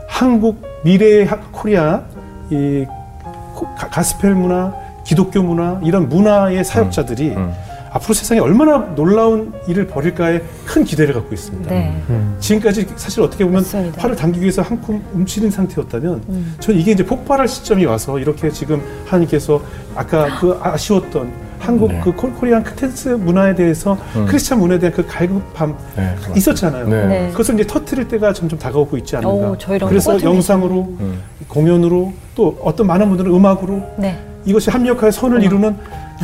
[0.08, 2.04] 한국 미래의 하- 코리아
[2.50, 2.99] 이 코-
[3.76, 7.52] 가- 가스펠 문화, 기독교 문화 이런 문화의 사역자들이 음.
[7.92, 11.72] 앞으로 세상에 얼마나 놀라운 일을 벌일까에 큰 기대를 갖고 있습니다.
[11.74, 12.00] 네.
[12.40, 14.00] 지금까지 사실 어떻게 보면 맞습니다.
[14.00, 16.56] 활을 당기기 위해서 한껏 움츠린 상태였다면 음.
[16.60, 19.60] 저는 이게 이제 폭발할 시점이 와서 이렇게 지금 하나님께서
[19.96, 22.02] 아까 그 아쉬웠던 한국 네.
[22.04, 24.26] 그 코- Korean 크리스천 문화에 대해서 음.
[24.26, 26.88] 크리스찬 문화에 대한 그 갈급함 네, 있었잖아요.
[26.88, 27.06] 네.
[27.08, 27.28] 네.
[27.32, 29.52] 그것을 이제 터트릴 때가 점점 다가오고 있지 않는가.
[29.52, 29.58] 오,
[29.88, 31.22] 그래서 영상으로 음.
[31.48, 34.18] 공연으로 또 어떤 많은 분들은 음악으로 네.
[34.46, 35.76] 이것이 합력하여 선을 이루는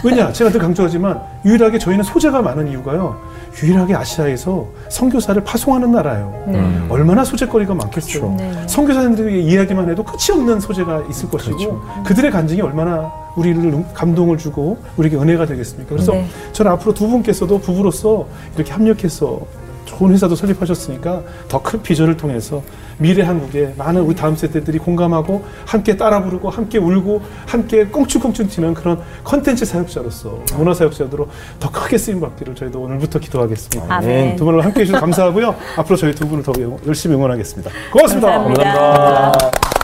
[0.03, 3.19] 왜냐 제가 늘 강조하지만 유일하게 저희는 소재가 많은 이유가요
[3.61, 6.59] 유일하게 아시아에서 선교사를 파송하는 나라예요 네.
[6.59, 6.87] 음.
[6.89, 8.35] 얼마나 소재거리가 많겠어요 그렇죠.
[8.37, 8.67] 네.
[8.67, 12.03] 선교사님들의 이야기만 해도 끝이 없는 소재가 있을 것이고 그렇죠.
[12.05, 16.25] 그들의 간증이 얼마나 우리를 음- 감동을 주고 우리에게 은혜가 되겠습니까 그래서 네.
[16.53, 19.39] 저는 앞으로 두 분께서도 부부로서 이렇게 합력해서
[19.85, 22.61] 좋은 회사도 설립하셨으니까 더 큰 비전을 통해서
[22.97, 28.73] 미래 한국에 많은 우리 다음 세대들이 공감하고 함께 따라 부르고 함께 울고 함께 꽁충꽁충 튀는
[28.73, 31.27] 그런 컨텐츠 사역자로서 문화 사역자로
[31.59, 33.95] 더 크게 쓰임 받기를 저희도 오늘부터 기도하겠습니다.
[33.95, 34.35] 아멘.
[34.37, 35.55] 두 분을 함께 해주셔서 감사하고요.
[35.77, 36.51] 앞으로 저희 두 분을 더
[36.87, 37.69] 열심히 응원하겠습니다.
[37.91, 38.27] 고맙습니다.
[38.31, 39.33] 감사합니다.
[39.39, 39.74] 삶의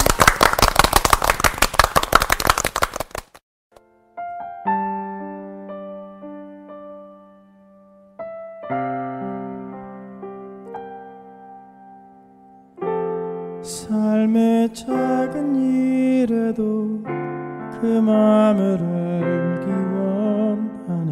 [18.12, 21.12] 마음을 알기 원하네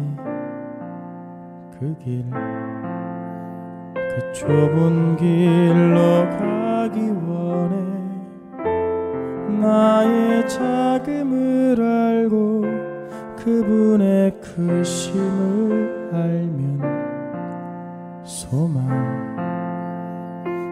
[1.72, 2.24] 그 길,
[3.94, 7.76] 그 좁은 길로 가기 원해.
[9.60, 12.64] 나의 자금을 알고
[13.36, 16.82] 그분의 크심을 알면
[18.24, 18.88] 소망.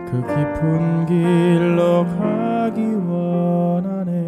[0.07, 4.28] 그 깊은 길로 가기 원하네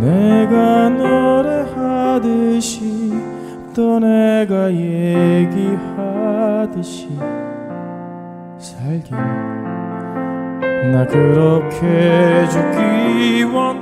[0.00, 2.76] 내가 노래하듯이
[3.74, 5.98] 또 내가 얘기하듯이
[8.58, 9.16] 살길
[10.92, 13.75] 나 그렇게 죽기 원